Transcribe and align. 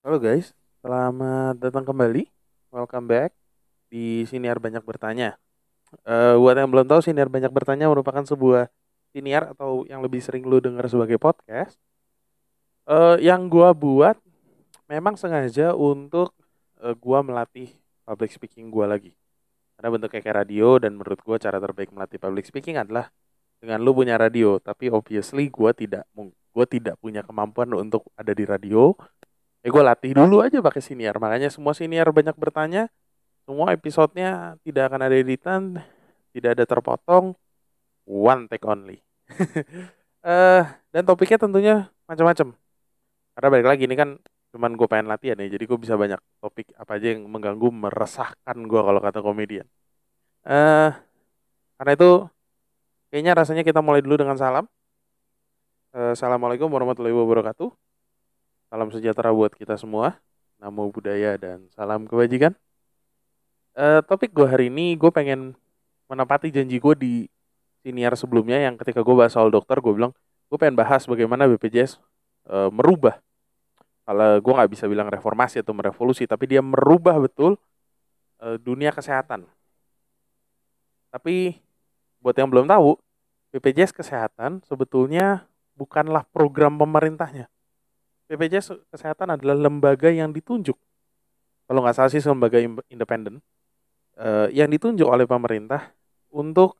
Halo 0.00 0.16
guys, 0.16 0.56
selamat 0.80 1.60
datang 1.60 1.84
kembali. 1.84 2.24
Welcome 2.72 3.04
back 3.04 3.36
di 3.92 4.24
Siniar 4.24 4.56
Banyak 4.56 4.80
Bertanya. 4.80 5.36
Eh 6.08 6.40
buat 6.40 6.56
yang 6.56 6.72
belum 6.72 6.88
tahu, 6.88 7.04
Siniar 7.04 7.28
Banyak 7.28 7.52
Bertanya 7.52 7.84
merupakan 7.84 8.24
sebuah 8.24 8.72
siniar 9.12 9.52
atau 9.52 9.84
yang 9.84 10.00
lebih 10.00 10.24
sering 10.24 10.48
lu 10.48 10.56
dengar 10.56 10.88
sebagai 10.88 11.20
podcast. 11.20 11.76
Eh 12.88 13.20
yang 13.20 13.52
gua 13.52 13.76
buat 13.76 14.16
memang 14.88 15.20
sengaja 15.20 15.76
untuk 15.76 16.32
eh, 16.80 16.96
gua 16.96 17.20
melatih 17.20 17.68
public 18.08 18.32
speaking 18.32 18.72
gua 18.72 18.88
lagi. 18.96 19.12
Karena 19.76 20.00
bentuknya 20.00 20.24
kayak 20.24 20.48
radio 20.48 20.80
dan 20.80 20.96
menurut 20.96 21.20
gua 21.20 21.36
cara 21.36 21.60
terbaik 21.60 21.92
melatih 21.92 22.16
public 22.16 22.48
speaking 22.48 22.80
adalah 22.80 23.12
dengan 23.60 23.84
lu 23.84 23.92
punya 23.92 24.16
radio. 24.16 24.56
Tapi 24.64 24.88
obviously 24.88 25.52
gua 25.52 25.76
tidak 25.76 26.08
gua 26.56 26.64
tidak 26.64 26.96
punya 27.04 27.20
kemampuan 27.20 27.68
untuk 27.76 28.08
ada 28.16 28.32
di 28.32 28.48
radio 28.48 28.96
Ya 29.60 29.68
gue 29.68 29.82
latih 29.84 30.12
dulu 30.16 30.40
aja 30.40 30.64
pakai 30.64 30.80
siniar. 30.80 31.20
Makanya 31.20 31.52
semua 31.52 31.76
siniar 31.76 32.08
banyak 32.08 32.32
bertanya. 32.36 32.88
Semua 33.44 33.72
episodenya 33.76 34.56
tidak 34.62 34.92
akan 34.92 35.00
ada 35.10 35.16
editan, 35.16 35.82
tidak 36.30 36.50
ada 36.54 36.64
terpotong, 36.68 37.34
one 38.06 38.46
take 38.50 38.66
only. 38.66 38.98
Eh 40.20 40.62
dan 40.92 41.02
topiknya 41.08 41.40
tentunya 41.40 41.74
macam-macam. 42.04 42.52
Karena 43.32 43.48
balik 43.48 43.68
lagi 43.72 43.82
ini 43.88 43.96
kan 43.96 44.20
cuman 44.52 44.76
gue 44.76 44.84
pengen 44.84 45.08
latihan 45.08 45.40
ya, 45.40 45.48
jadi 45.48 45.64
gue 45.64 45.78
bisa 45.80 45.96
banyak 45.96 46.20
topik 46.44 46.76
apa 46.76 47.00
aja 47.00 47.16
yang 47.16 47.24
mengganggu, 47.24 47.72
meresahkan 47.72 48.56
gue 48.68 48.80
kalau 48.84 49.00
kata 49.00 49.24
komedian. 49.24 49.64
Eh 50.44 50.92
karena 51.80 51.92
itu 51.96 52.28
kayaknya 53.08 53.32
rasanya 53.32 53.64
kita 53.64 53.80
mulai 53.80 54.04
dulu 54.04 54.20
dengan 54.20 54.36
salam. 54.36 54.68
Eh, 55.96 56.12
Assalamualaikum 56.12 56.68
warahmatullahi 56.68 57.16
wabarakatuh. 57.16 57.89
Salam 58.70 58.86
sejahtera 58.94 59.34
buat 59.34 59.50
kita 59.50 59.74
semua. 59.74 60.14
Namo 60.62 60.86
budaya 60.94 61.34
dan 61.34 61.66
salam 61.74 62.06
kebajikan. 62.06 62.54
Eh, 63.74 63.98
topik 64.06 64.30
gue 64.30 64.46
hari 64.46 64.70
ini 64.70 64.94
gue 64.94 65.10
pengen 65.10 65.58
menepati 66.06 66.54
janji 66.54 66.78
gue 66.78 66.94
di 66.94 67.14
siniar 67.82 68.14
sebelumnya 68.14 68.62
yang 68.62 68.78
ketika 68.78 69.02
gue 69.02 69.14
bahas 69.14 69.34
soal 69.34 69.50
dokter 69.50 69.78
gue 69.82 69.90
bilang 69.90 70.12
gue 70.50 70.58
pengen 70.58 70.78
bahas 70.78 71.02
bagaimana 71.06 71.50
BPJS 71.50 71.98
eh, 72.50 72.70
merubah 72.70 73.18
kalau 74.06 74.38
gue 74.42 74.52
nggak 74.52 74.70
bisa 74.70 74.84
bilang 74.90 75.06
reformasi 75.10 75.62
atau 75.62 75.74
merevolusi 75.74 76.26
tapi 76.26 76.50
dia 76.50 76.62
merubah 76.62 77.16
betul 77.18 77.58
eh, 78.42 78.58
dunia 78.58 78.90
kesehatan 78.90 79.46
tapi 81.14 81.58
buat 82.22 82.34
yang 82.38 82.50
belum 82.50 82.66
tahu 82.70 82.98
BPJS 83.54 83.94
kesehatan 83.94 84.62
sebetulnya 84.66 85.46
bukanlah 85.78 86.26
program 86.30 86.76
pemerintahnya 86.76 87.48
BPJS 88.30 88.78
kesehatan 88.94 89.34
adalah 89.34 89.58
lembaga 89.58 90.06
yang 90.06 90.30
ditunjuk 90.30 90.78
kalau 91.66 91.82
nggak 91.82 91.96
salah 91.98 92.10
sih 92.10 92.22
lembaga 92.22 92.62
independen 92.86 93.42
eh, 94.14 94.46
yang 94.54 94.70
ditunjuk 94.70 95.06
oleh 95.06 95.26
pemerintah 95.26 95.90
untuk 96.30 96.78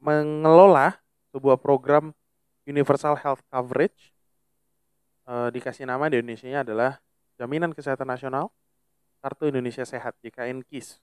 mengelola 0.00 0.96
sebuah 1.36 1.60
program 1.60 2.16
Universal 2.64 3.20
Health 3.20 3.44
Coverage 3.52 4.16
eh, 5.28 5.48
dikasih 5.52 5.84
nama 5.84 6.08
di 6.08 6.20
Indonesia 6.20 6.64
adalah 6.64 6.96
Jaminan 7.36 7.76
Kesehatan 7.76 8.08
Nasional 8.08 8.48
Kartu 9.22 9.48
Indonesia 9.48 9.86
Sehat 9.86 10.18
JKN 10.20 10.66
KIS. 10.66 10.98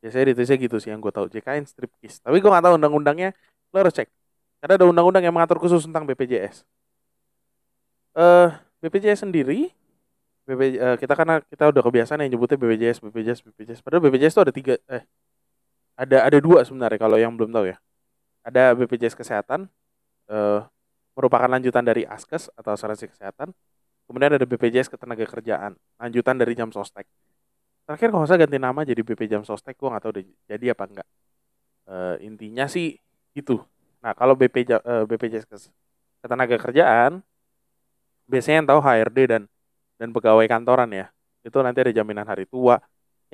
Biasanya 0.00 0.32
ditulisnya 0.32 0.56
gitu 0.56 0.76
sih 0.80 0.88
yang 0.88 1.04
gue 1.04 1.12
tahu 1.12 1.28
JKN 1.28 1.68
strip 1.68 1.92
KIS. 2.00 2.24
Tapi 2.24 2.40
gue 2.40 2.48
nggak 2.48 2.64
tahu 2.64 2.74
undang-undangnya, 2.80 3.36
lo 3.70 3.76
harus 3.76 3.92
cek. 3.92 4.08
Karena 4.64 4.80
ada 4.80 4.86
undang-undang 4.88 5.22
yang 5.28 5.36
mengatur 5.36 5.60
khusus 5.60 5.84
tentang 5.84 6.08
BPJS. 6.08 6.64
Eh 8.20 8.48
BPJS 8.84 9.24
sendiri, 9.24 9.72
BP, 10.48 10.60
eh, 10.76 10.96
kita 11.00 11.12
karena 11.16 11.40
kita 11.48 11.72
udah 11.72 11.82
kebiasaan 11.84 12.20
yang 12.24 12.36
nyebutnya 12.36 12.56
BPJS, 12.60 12.98
BPJS, 13.04 13.40
BPJS. 13.48 13.80
Padahal 13.84 14.02
BPJS 14.04 14.34
itu 14.36 14.42
ada 14.44 14.52
tiga, 14.52 14.74
eh 14.88 15.04
ada 15.96 16.18
ada 16.28 16.38
dua 16.40 16.64
sebenarnya 16.64 16.98
kalau 17.00 17.16
yang 17.20 17.32
belum 17.36 17.52
tahu 17.52 17.72
ya. 17.72 17.76
Ada 18.44 18.72
BPJS 18.76 19.16
Kesehatan, 19.16 19.68
eh, 20.32 20.60
merupakan 21.16 21.48
lanjutan 21.50 21.84
dari 21.84 22.04
Askes 22.08 22.48
atau 22.56 22.72
asuransi 22.76 23.08
kesehatan. 23.12 23.52
Kemudian 24.08 24.32
ada 24.36 24.46
BPJS 24.48 24.90
Ketenagakerjaan, 24.92 25.76
lanjutan 26.00 26.36
dari 26.40 26.52
Jam 26.58 26.70
Sostek. 26.74 27.06
Terakhir 27.86 28.10
kalau 28.14 28.26
saya 28.28 28.46
ganti 28.46 28.58
nama 28.60 28.80
jadi 28.86 29.02
BP 29.02 29.26
Jam 29.30 29.42
Sostek, 29.46 29.76
gue 29.78 29.88
nggak 29.90 30.02
tahu 30.02 30.12
udah 30.16 30.24
jadi 30.50 30.66
apa 30.74 30.84
enggak. 30.88 31.08
Eh, 31.90 32.16
intinya 32.26 32.66
sih 32.70 32.96
gitu. 33.34 33.62
Nah 34.04 34.12
kalau 34.14 34.34
BP 34.38 34.66
eh, 34.68 35.04
BPJS 35.08 35.46
Kes- 35.50 35.72
Ketenagakerjaan, 36.22 37.24
biasanya 38.30 38.56
yang 38.62 38.68
tahu 38.70 38.80
HRD 38.80 39.18
dan 39.26 39.42
dan 39.98 40.08
pegawai 40.14 40.46
kantoran 40.46 40.88
ya. 40.94 41.06
Itu 41.42 41.58
nanti 41.60 41.82
ada 41.82 41.92
jaminan 41.92 42.24
hari 42.24 42.46
tua. 42.46 42.78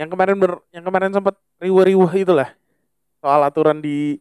Yang 0.00 0.16
kemarin 0.16 0.36
ber, 0.40 0.52
yang 0.72 0.84
kemarin 0.84 1.12
sempat 1.12 1.36
riuh-riuh 1.60 2.10
itulah 2.16 2.52
soal 3.20 3.40
aturan 3.44 3.80
di 3.84 4.20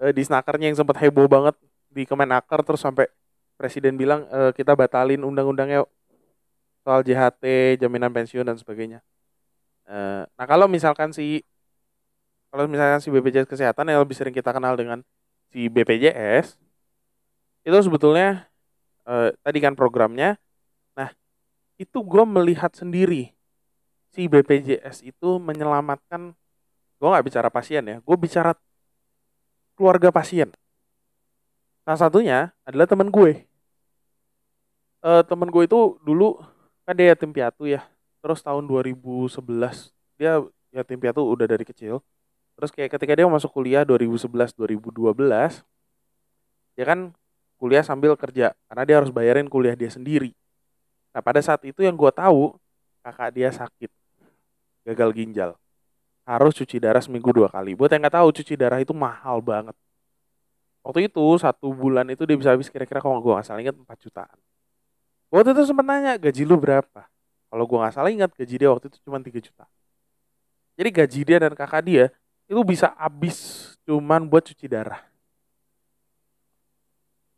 eh, 0.00 0.12
di 0.12 0.22
snakernya 0.24 0.72
yang 0.72 0.78
sempat 0.80 0.96
heboh 1.00 1.28
banget 1.28 1.56
di 1.92 2.04
Kemenaker 2.04 2.60
terus 2.66 2.82
sampai 2.82 3.06
presiden 3.54 3.94
bilang 3.94 4.26
eh, 4.28 4.50
kita 4.56 4.74
batalin 4.74 5.22
undang-undangnya 5.22 5.86
soal 6.84 7.00
JHT, 7.00 7.76
jaminan 7.80 8.12
pensiun 8.12 8.44
dan 8.44 8.60
sebagainya. 8.60 9.00
Eh, 9.88 10.22
nah 10.28 10.46
kalau 10.48 10.68
misalkan 10.68 11.12
si 11.12 11.44
kalau 12.52 12.70
misalkan 12.70 13.02
si 13.02 13.08
BPJS 13.10 13.50
Kesehatan 13.50 13.90
yang 13.90 14.00
lebih 14.04 14.14
sering 14.14 14.32
kita 14.32 14.54
kenal 14.54 14.78
dengan 14.78 15.02
si 15.50 15.66
BPJS 15.66 16.54
itu 17.64 17.78
sebetulnya 17.80 18.46
eh, 19.08 19.30
tadi 19.44 19.58
kan 19.60 19.72
programnya. 19.76 20.36
Nah 20.98 21.10
itu 21.80 21.98
gue 22.00 22.24
melihat 22.24 22.72
sendiri 22.72 23.34
si 24.14 24.30
BPJS 24.30 25.02
itu 25.02 25.42
menyelamatkan 25.42 26.32
gue 26.98 27.08
nggak 27.10 27.26
bicara 27.26 27.48
pasien 27.50 27.82
ya, 27.84 27.96
gue 28.00 28.16
bicara 28.16 28.54
keluarga 29.74 30.14
pasien. 30.14 30.54
Salah 31.84 32.00
satunya 32.00 32.38
adalah 32.64 32.86
teman 32.88 33.10
gue. 33.10 33.44
Eh 35.04 35.22
teman 35.28 35.50
gue 35.52 35.62
itu 35.68 36.00
dulu 36.00 36.40
kan 36.88 36.94
dia 36.96 37.12
yatim 37.12 37.34
piatu 37.34 37.68
ya. 37.68 37.84
Terus 38.24 38.40
tahun 38.40 38.64
2011 38.64 39.92
dia 40.16 40.40
yatim 40.72 40.96
piatu 40.96 41.20
udah 41.26 41.44
dari 41.44 41.66
kecil. 41.66 42.00
Terus 42.54 42.70
kayak 42.70 42.96
ketika 42.96 43.12
dia 43.18 43.26
masuk 43.28 43.50
kuliah 43.52 43.82
2011 43.84 44.54
2012 44.56 45.60
dia 46.74 46.84
kan 46.86 47.14
kuliah 47.56 47.84
sambil 47.86 48.14
kerja 48.18 48.52
karena 48.68 48.82
dia 48.84 48.96
harus 49.00 49.10
bayarin 49.14 49.48
kuliah 49.48 49.74
dia 49.78 49.88
sendiri. 49.88 50.34
Nah 51.14 51.22
pada 51.22 51.38
saat 51.38 51.62
itu 51.62 51.80
yang 51.82 51.94
gue 51.94 52.10
tahu 52.10 52.58
kakak 53.04 53.30
dia 53.34 53.50
sakit 53.52 53.90
gagal 54.84 55.10
ginjal 55.16 55.50
harus 56.24 56.56
cuci 56.56 56.80
darah 56.80 57.04
seminggu 57.04 57.30
dua 57.30 57.52
kali. 57.52 57.76
Buat 57.76 57.92
yang 57.94 58.08
nggak 58.08 58.16
tahu 58.16 58.28
cuci 58.32 58.54
darah 58.56 58.80
itu 58.80 58.96
mahal 58.96 59.44
banget. 59.44 59.76
Waktu 60.84 61.08
itu 61.08 61.24
satu 61.40 61.72
bulan 61.72 62.04
itu 62.12 62.28
dia 62.28 62.36
bisa 62.36 62.52
habis 62.52 62.68
kira-kira 62.68 63.00
kalau 63.00 63.20
gue 63.20 63.32
nggak 63.32 63.46
salah 63.48 63.60
ingat 63.60 63.76
4 63.76 63.88
jutaan. 64.04 64.36
Waktu 65.32 65.56
itu 65.56 65.62
sempat 65.64 65.84
nanya 65.84 66.12
gaji 66.20 66.42
lu 66.44 66.60
berapa? 66.60 67.08
Kalau 67.48 67.64
gue 67.64 67.78
nggak 67.80 67.94
salah 67.96 68.10
ingat 68.12 68.32
gaji 68.36 68.54
dia 68.60 68.68
waktu 68.68 68.92
itu 68.92 68.98
cuma 69.04 69.20
3 69.20 69.40
juta. 69.40 69.64
Jadi 70.74 70.88
gaji 70.90 71.20
dia 71.24 71.38
dan 71.40 71.52
kakak 71.56 71.82
dia 71.86 72.04
itu 72.44 72.60
bisa 72.60 72.92
habis 73.00 73.72
cuman 73.88 74.28
buat 74.28 74.44
cuci 74.44 74.68
darah. 74.68 75.00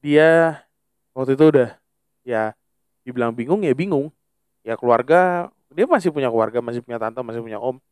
Dia 0.06 0.62
waktu 1.10 1.34
itu 1.34 1.50
udah 1.50 1.74
ya 2.22 2.54
dibilang 3.02 3.34
bingung 3.34 3.66
ya 3.66 3.74
bingung. 3.74 4.14
Ya 4.62 4.78
keluarga 4.78 5.50
dia 5.74 5.82
masih 5.90 6.14
punya 6.14 6.30
keluarga, 6.30 6.62
masih 6.62 6.78
punya 6.78 7.02
tante, 7.02 7.18
masih 7.26 7.42
punya 7.42 7.58
om 7.58 7.82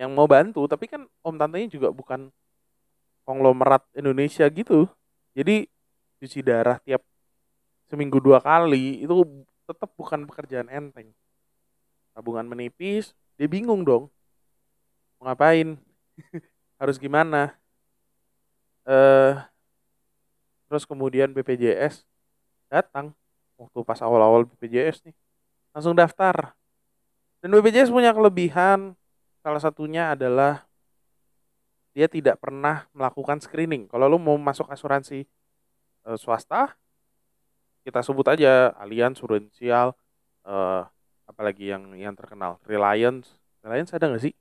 yang 0.00 0.08
mau 0.16 0.24
bantu, 0.24 0.64
tapi 0.64 0.88
kan 0.88 1.04
om 1.20 1.36
tantenya 1.36 1.68
juga 1.68 1.92
bukan 1.92 2.32
konglomerat 3.28 3.84
Indonesia 3.92 4.48
gitu. 4.48 4.88
Jadi 5.36 5.68
cuci 6.24 6.40
darah 6.40 6.80
tiap 6.80 7.04
seminggu 7.92 8.16
dua 8.16 8.40
kali 8.40 9.04
itu 9.04 9.44
tetap 9.68 9.92
bukan 9.92 10.24
pekerjaan 10.24 10.72
enteng. 10.72 11.12
Tabungan 12.16 12.48
menipis, 12.48 13.12
dia 13.36 13.44
bingung 13.44 13.84
dong. 13.84 14.08
Mau 15.20 15.28
ngapain? 15.28 15.76
Harus 16.80 16.96
gimana? 16.96 17.52
Eh 18.88 19.36
terus 20.68 20.84
kemudian 20.84 21.32
BPJS 21.32 22.04
datang 22.68 23.16
waktu 23.58 23.78
pas 23.82 23.98
awal-awal 24.04 24.46
BPJS 24.46 25.08
nih. 25.08 25.16
Langsung 25.74 25.96
daftar. 25.96 26.54
Dan 27.42 27.50
BPJS 27.56 27.90
punya 27.90 28.14
kelebihan 28.14 28.94
salah 29.42 29.62
satunya 29.62 30.14
adalah 30.14 30.68
dia 31.96 32.06
tidak 32.06 32.38
pernah 32.38 32.86
melakukan 32.94 33.42
screening. 33.42 33.90
Kalau 33.90 34.06
lu 34.06 34.22
mau 34.22 34.38
masuk 34.38 34.70
asuransi 34.70 35.26
eh, 36.06 36.18
swasta, 36.18 36.78
kita 37.82 38.04
sebut 38.04 38.26
aja 38.30 38.70
Allianz, 38.78 39.18
Prudential, 39.18 39.96
eh, 40.46 40.82
apalagi 41.26 41.74
yang 41.74 41.96
yang 41.98 42.14
terkenal, 42.14 42.62
Reliance, 42.68 43.34
Reliance 43.64 43.90
ada 43.96 44.06
nggak 44.12 44.22
sih? 44.22 44.34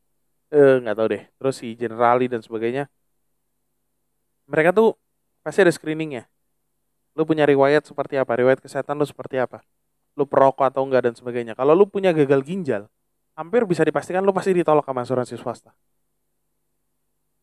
Eh, 0.54 0.76
nggak 0.84 0.96
tahu 0.96 1.08
deh. 1.12 1.24
Terus 1.40 1.56
si 1.60 1.74
Generali 1.76 2.26
dan 2.32 2.40
sebagainya. 2.46 2.88
Mereka 4.48 4.72
tuh 4.72 4.96
pasti 5.48 5.64
ada 5.64 5.72
screeningnya. 5.72 6.28
Lu 7.16 7.24
punya 7.24 7.48
riwayat 7.48 7.88
seperti 7.88 8.20
apa? 8.20 8.36
Riwayat 8.36 8.60
kesehatan 8.60 9.00
lu 9.00 9.08
seperti 9.08 9.40
apa? 9.40 9.64
lu 10.18 10.26
perokok 10.26 10.66
atau 10.74 10.82
enggak 10.82 11.06
dan 11.08 11.14
sebagainya. 11.14 11.54
Kalau 11.54 11.78
lu 11.78 11.86
punya 11.86 12.10
gagal 12.10 12.42
ginjal, 12.42 12.90
hampir 13.38 13.62
bisa 13.70 13.86
dipastikan 13.86 14.26
lu 14.26 14.34
pasti 14.34 14.58
ditolak 14.58 14.82
sama 14.82 15.06
asuransi 15.06 15.38
swasta. 15.38 15.70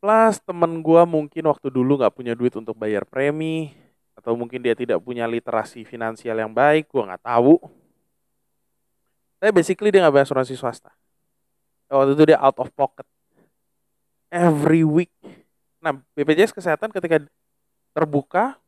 Plus 0.03 0.37
temen 0.43 0.83
gue 0.83 1.03
mungkin 1.07 1.49
waktu 1.49 1.71
dulu 1.71 2.03
nggak 2.03 2.13
punya 2.13 2.35
duit 2.35 2.53
untuk 2.59 2.75
bayar 2.75 3.07
premi, 3.07 3.73
atau 4.19 4.35
mungkin 4.35 4.59
dia 4.61 4.75
tidak 4.75 4.99
punya 5.01 5.25
literasi 5.31 5.87
finansial 5.87 6.35
yang 6.35 6.51
baik, 6.51 6.91
gue 6.91 6.99
nggak 7.01 7.23
tahu. 7.23 7.63
Tapi 9.39 9.51
basically 9.55 9.95
dia 9.95 10.03
nggak 10.03 10.15
bayar 10.19 10.27
asuransi 10.27 10.59
swasta. 10.59 10.91
Waktu 11.89 12.19
itu 12.19 12.35
dia 12.35 12.43
out 12.43 12.59
of 12.59 12.75
pocket. 12.75 13.07
Every 14.35 14.83
week. 14.83 15.15
Nah, 15.79 15.95
BPJS 16.19 16.51
Kesehatan 16.51 16.91
ketika 16.91 17.23
terbuka, 17.95 18.59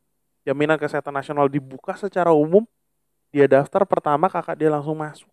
jaminan 0.47 0.79
kesehatan 0.79 1.11
nasional 1.11 1.51
dibuka 1.51 1.93
secara 1.99 2.31
umum, 2.31 2.63
dia 3.29 3.45
daftar 3.45 3.83
pertama 3.83 4.31
kakak 4.31 4.55
dia 4.55 4.71
langsung 4.71 4.95
masuk. 4.95 5.29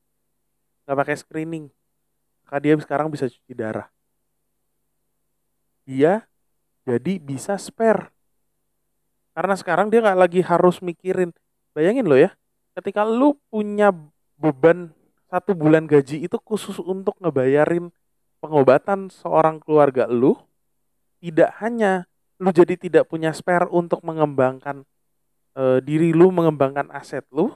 Nggak 0.85 0.96
pakai 0.99 1.17
screening. 1.17 1.64
Kakak 2.44 2.61
dia 2.61 2.75
sekarang 2.82 3.08
bisa 3.08 3.31
cuci 3.31 3.55
darah 3.55 3.88
dia 5.85 6.25
jadi 6.85 7.20
bisa 7.20 7.56
spare. 7.61 8.12
Karena 9.37 9.55
sekarang 9.56 9.88
dia 9.88 10.05
nggak 10.05 10.20
lagi 10.20 10.41
harus 10.44 10.81
mikirin. 10.81 11.32
Bayangin 11.73 12.08
lo 12.08 12.17
ya, 12.17 12.32
ketika 12.76 13.05
lu 13.05 13.37
punya 13.49 13.93
beban 14.37 14.93
satu 15.29 15.56
bulan 15.56 15.88
gaji 15.88 16.23
itu 16.23 16.37
khusus 16.38 16.79
untuk 16.79 17.19
ngebayarin 17.19 17.91
pengobatan 18.38 19.08
seorang 19.11 19.58
keluarga 19.58 20.06
lu, 20.06 20.38
tidak 21.19 21.50
hanya 21.58 22.06
lu 22.38 22.50
jadi 22.50 22.75
tidak 22.75 23.06
punya 23.06 23.31
spare 23.31 23.70
untuk 23.70 24.02
mengembangkan 24.02 24.82
e, 25.54 25.81
diri 25.82 26.10
lu, 26.10 26.34
mengembangkan 26.34 26.90
aset 26.90 27.22
lu, 27.31 27.54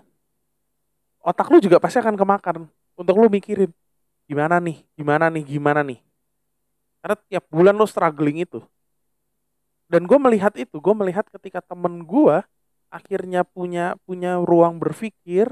otak 1.23 1.51
lu 1.51 1.59
juga 1.59 1.83
pasti 1.83 1.99
akan 1.99 2.15
kemakan 2.15 2.71
untuk 2.95 3.15
lu 3.19 3.27
mikirin 3.27 3.71
gimana 4.29 4.61
nih, 4.61 4.85
gimana 4.95 5.27
nih, 5.33 5.45
gimana 5.45 5.81
nih. 5.83 5.99
Karena 7.01 7.17
tiap 7.31 7.45
bulan 7.49 7.75
lo 7.75 7.87
struggling 7.89 8.45
itu. 8.45 8.61
Dan 9.89 10.05
gue 10.05 10.19
melihat 10.21 10.53
itu, 10.59 10.77
gue 10.77 10.95
melihat 10.95 11.25
ketika 11.33 11.65
temen 11.65 12.05
gue 12.05 12.45
akhirnya 12.93 13.45
punya 13.45 13.97
punya 14.05 14.41
ruang 14.41 14.81
berpikir 14.81 15.49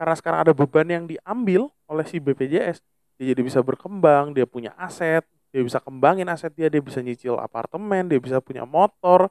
karena 0.00 0.14
sekarang 0.16 0.48
ada 0.48 0.52
beban 0.56 0.88
yang 0.88 1.04
diambil 1.04 1.68
oleh 1.88 2.04
si 2.08 2.20
BPJS. 2.20 2.80
Dia 3.20 3.36
jadi 3.36 3.40
bisa 3.44 3.60
berkembang, 3.60 4.32
dia 4.32 4.48
punya 4.48 4.72
aset, 4.80 5.24
dia 5.50 5.62
bisa 5.66 5.82
kembangin 5.82 6.30
aset 6.30 6.54
dia, 6.54 6.70
dia 6.70 6.78
bisa 6.78 7.02
nyicil 7.02 7.34
apartemen, 7.38 8.06
dia 8.06 8.22
bisa 8.22 8.38
punya 8.38 8.62
motor, 8.62 9.30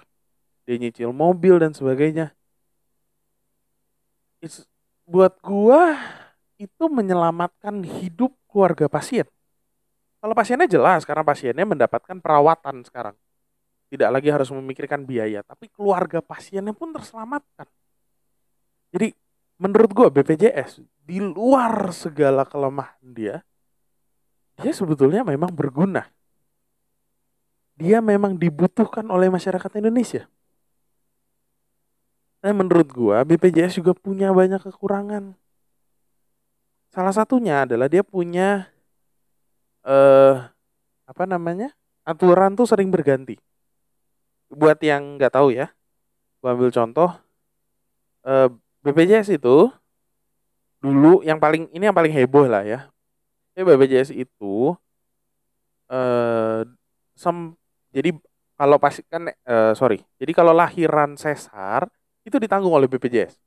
dia 0.67 0.75
nyicil 0.75 1.15
mobil 1.15 1.57
dan 1.63 1.71
sebagainya. 1.71 2.35
It's, 4.43 4.67
buat 5.07 5.39
gua 5.39 5.95
itu 6.59 6.91
menyelamatkan 6.91 7.81
hidup 7.87 8.35
keluarga 8.51 8.91
pasien. 8.91 9.25
Kalau 10.19 10.35
pasiennya 10.35 10.67
jelas, 10.67 11.07
karena 11.07 11.23
pasiennya 11.23 11.63
mendapatkan 11.63 12.19
perawatan 12.19 12.83
sekarang. 12.83 13.15
Tidak 13.89 14.11
lagi 14.11 14.29
harus 14.29 14.51
memikirkan 14.51 15.07
biaya, 15.07 15.41
tapi 15.41 15.71
keluarga 15.71 16.19
pasiennya 16.19 16.75
pun 16.75 16.91
terselamatkan. 16.91 17.65
Jadi 18.91 19.15
menurut 19.57 19.91
gue 19.95 20.07
BPJS 20.19 20.83
di 21.07 21.23
luar 21.23 21.89
segala 21.95 22.43
kelemahan 22.43 23.07
dia, 23.15 23.41
dia 24.59 24.71
sebetulnya 24.75 25.23
memang 25.23 25.49
berguna. 25.55 26.11
Dia 27.79 28.03
memang 28.03 28.35
dibutuhkan 28.35 29.07
oleh 29.07 29.31
masyarakat 29.31 29.71
Indonesia. 29.79 30.27
Dan 32.43 32.59
menurut 32.59 32.87
gue 32.91 33.17
BPJS 33.35 33.79
juga 33.79 33.95
punya 33.95 34.35
banyak 34.35 34.59
kekurangan. 34.59 35.35
Salah 36.91 37.13
satunya 37.15 37.63
adalah 37.63 37.87
dia 37.87 38.03
punya 38.03 38.67
eh 39.87 40.35
apa 41.07 41.23
namanya 41.23 41.71
aturan 42.03 42.55
tuh 42.59 42.67
sering 42.67 42.91
berganti. 42.91 43.39
Buat 44.51 44.81
yang 44.83 45.15
nggak 45.15 45.35
tahu 45.35 45.53
ya, 45.53 45.71
gua 46.41 46.57
ambil 46.57 46.73
contoh 46.73 47.09
eh, 48.25 48.49
BPJS 48.83 49.39
itu 49.39 49.69
dulu 50.79 51.21
yang 51.27 51.37
paling 51.37 51.67
ini 51.75 51.83
yang 51.91 51.95
paling 51.95 52.11
heboh 52.11 52.47
lah 52.49 52.63
ya. 52.65 52.89
BPJS 53.65 54.09
itu 54.15 54.75
eh 55.89 56.61
sem 57.17 57.35
jadi 57.89 58.13
kalau 58.59 58.75
pasti 58.75 59.01
kan 59.07 59.31
eh, 59.31 59.73
sorry, 59.73 60.03
jadi 60.19 60.31
kalau 60.35 60.51
lahiran 60.51 61.15
sesar 61.15 61.87
itu 62.27 62.35
ditanggung 62.35 62.75
oleh 62.75 62.91
BPJS. 62.91 63.39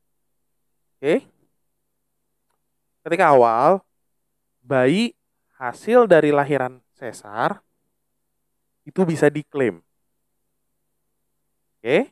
Oke. 0.96 1.28
Ketika 3.04 3.34
awal 3.34 3.82
bayi 4.62 5.12
hasil 5.58 6.06
dari 6.08 6.32
lahiran 6.32 6.80
sesar 6.96 7.60
itu 8.88 9.04
bisa 9.04 9.28
diklaim. 9.28 9.84
Oke. 11.78 12.08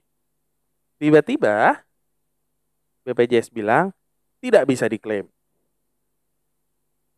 Tiba-tiba 1.01 1.81
BPJS 3.09 3.49
bilang 3.49 3.97
tidak 4.45 4.69
bisa 4.69 4.85
diklaim. 4.87 5.25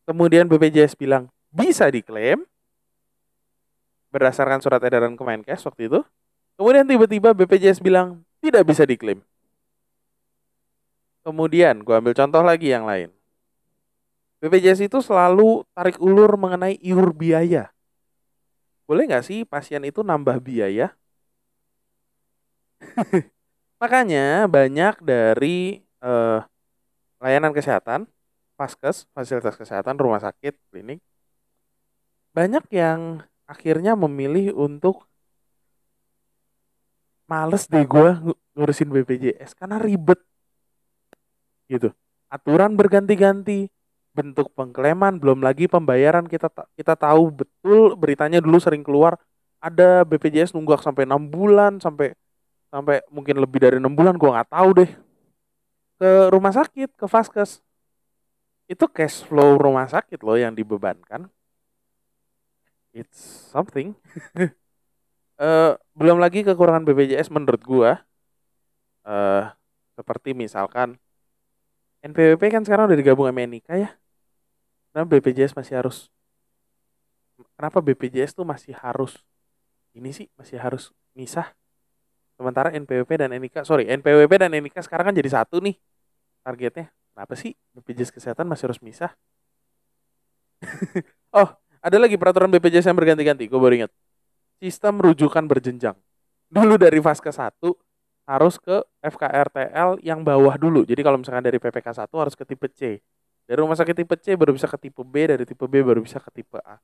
Kemudian 0.02 0.50
BPJS 0.50 0.98
bilang 0.98 1.30
bisa 1.52 1.86
diklaim 1.86 2.42
berdasarkan 4.12 4.60
surat 4.60 4.82
edaran 4.84 5.14
Kemenkes 5.16 5.64
waktu 5.64 5.88
itu. 5.88 6.00
Kemudian 6.58 6.84
tiba-tiba 6.84 7.32
BPJS 7.32 7.80
bilang 7.80 8.26
tidak 8.42 8.68
bisa 8.68 8.84
diklaim. 8.84 9.24
Kemudian 11.22 11.80
gue 11.86 11.94
ambil 11.94 12.12
contoh 12.12 12.42
lagi 12.42 12.74
yang 12.74 12.84
lain. 12.84 13.08
BPJS 14.42 14.90
itu 14.90 14.98
selalu 14.98 15.62
tarik 15.70 16.02
ulur 16.02 16.34
mengenai 16.34 16.74
iur 16.82 17.14
biaya. 17.14 17.70
Boleh 18.90 19.06
nggak 19.06 19.22
sih 19.22 19.46
pasien 19.46 19.86
itu 19.86 20.02
nambah 20.02 20.42
biaya? 20.42 20.90
Makanya 23.82 24.50
banyak 24.50 24.98
dari 24.98 25.86
uh, 26.02 26.42
layanan 27.22 27.54
kesehatan, 27.54 28.10
paskes, 28.62 29.10
fasilitas 29.10 29.58
kesehatan, 29.58 29.98
rumah 29.98 30.22
sakit, 30.22 30.54
klinik, 30.70 31.02
banyak 32.30 32.62
yang 32.70 33.26
akhirnya 33.50 33.98
memilih 33.98 34.54
untuk 34.54 35.10
males 37.26 37.66
deh 37.66 37.82
gue 37.82 38.38
ngurusin 38.54 38.86
BPJS 38.86 39.58
karena 39.58 39.82
ribet. 39.82 40.22
Gitu. 41.66 41.90
Aturan 42.30 42.78
berganti-ganti, 42.78 43.66
bentuk 44.14 44.54
pengklaiman 44.54 45.18
belum 45.18 45.42
lagi 45.42 45.66
pembayaran. 45.66 46.30
Kita 46.30 46.46
kita 46.78 46.94
tahu 46.94 47.42
betul 47.42 47.98
beritanya 47.98 48.38
dulu 48.38 48.62
sering 48.62 48.86
keluar 48.86 49.18
ada 49.58 50.06
BPJS 50.06 50.54
nunggak 50.54 50.86
sampai 50.86 51.02
enam 51.02 51.26
bulan 51.26 51.82
sampai 51.82 52.14
sampai 52.70 53.02
mungkin 53.10 53.42
lebih 53.42 53.58
dari 53.58 53.76
enam 53.82 53.92
bulan 53.92 54.14
gua 54.14 54.38
nggak 54.38 54.50
tahu 54.54 54.70
deh. 54.78 54.90
Ke 55.98 56.30
rumah 56.30 56.54
sakit 56.54 56.94
ke 56.94 57.06
vaskes 57.10 57.58
itu 58.70 58.84
cash 58.88 59.26
flow 59.26 59.58
rumah 59.58 59.86
sakit 59.90 60.22
loh 60.22 60.38
yang 60.38 60.54
dibebankan. 60.54 61.28
It's 62.92 63.48
something. 63.48 63.96
Uh, 65.40 65.74
belum 65.98 66.20
lagi 66.20 66.44
kekurangan 66.44 66.84
BPJS 66.84 67.32
menurut 67.32 67.62
gua. 67.64 67.92
Uh, 69.02 69.50
seperti 69.98 70.30
misalkan 70.30 70.94
NPWP 72.02 72.52
kan 72.54 72.62
sekarang 72.62 72.86
udah 72.86 72.98
digabung 72.98 73.26
sama 73.26 73.42
NIKA 73.42 73.74
ya. 73.78 73.90
Kenapa 74.92 75.08
BPJS 75.18 75.56
masih 75.56 75.74
harus 75.80 76.12
kenapa 77.56 77.80
BPJS 77.80 78.36
tuh 78.36 78.46
masih 78.46 78.76
harus 78.76 79.18
ini 79.96 80.12
sih 80.14 80.28
masih 80.36 80.60
harus 80.60 80.92
misah? 81.16 81.50
Sementara 82.36 82.72
NPWP 82.74 83.20
dan 83.20 83.32
NIK 83.32 83.64
sorry 83.64 83.88
NPWP 83.88 84.32
dan 84.36 84.52
NIK 84.52 84.84
sekarang 84.84 85.12
kan 85.12 85.16
jadi 85.16 85.30
satu 85.32 85.62
nih 85.64 85.76
targetnya 86.42 86.92
kenapa 87.12 87.34
sih? 87.38 87.54
BPJS 87.76 88.10
kesehatan 88.12 88.48
masih 88.48 88.72
harus 88.72 88.80
misah? 88.80 89.12
Oh 91.32 91.48
ada 91.82 91.96
lagi 91.96 92.20
peraturan 92.20 92.52
BPJS 92.52 92.92
yang 92.92 92.96
berganti-ganti 92.96 93.48
gue 93.48 93.56
baru 93.58 93.74
ingat. 93.82 93.92
Sistem 94.62 95.02
rujukan 95.02 95.42
berjenjang. 95.48 95.96
Dulu 96.46 96.78
dari 96.78 97.00
fase 97.02 97.24
1 97.24 97.58
harus 98.28 98.54
ke 98.62 98.86
FKRTL 99.02 99.98
yang 100.04 100.22
bawah 100.22 100.54
dulu. 100.54 100.86
Jadi 100.86 101.02
kalau 101.02 101.18
misalkan 101.18 101.42
dari 101.42 101.58
PPK 101.58 102.06
1 102.06 102.06
harus 102.22 102.38
ke 102.38 102.46
tipe 102.46 102.70
C. 102.70 103.02
Dari 103.48 103.58
rumah 103.58 103.74
sakit 103.74 103.98
tipe 103.98 104.14
C 104.22 104.38
baru 104.38 104.54
bisa 104.54 104.70
ke 104.70 104.78
tipe 104.78 105.02
B, 105.02 105.26
dari 105.26 105.42
tipe 105.42 105.66
B 105.66 105.82
baru 105.82 105.98
bisa 106.06 106.22
ke 106.22 106.30
tipe 106.30 106.62
A. 106.62 106.78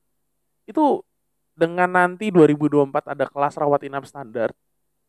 Itu 0.67 1.07
dengan 1.55 1.87
nanti 1.87 2.27
2024 2.27 3.15
ada 3.15 3.25
kelas 3.27 3.55
rawat 3.55 3.87
inap 3.87 4.03
standar, 4.03 4.51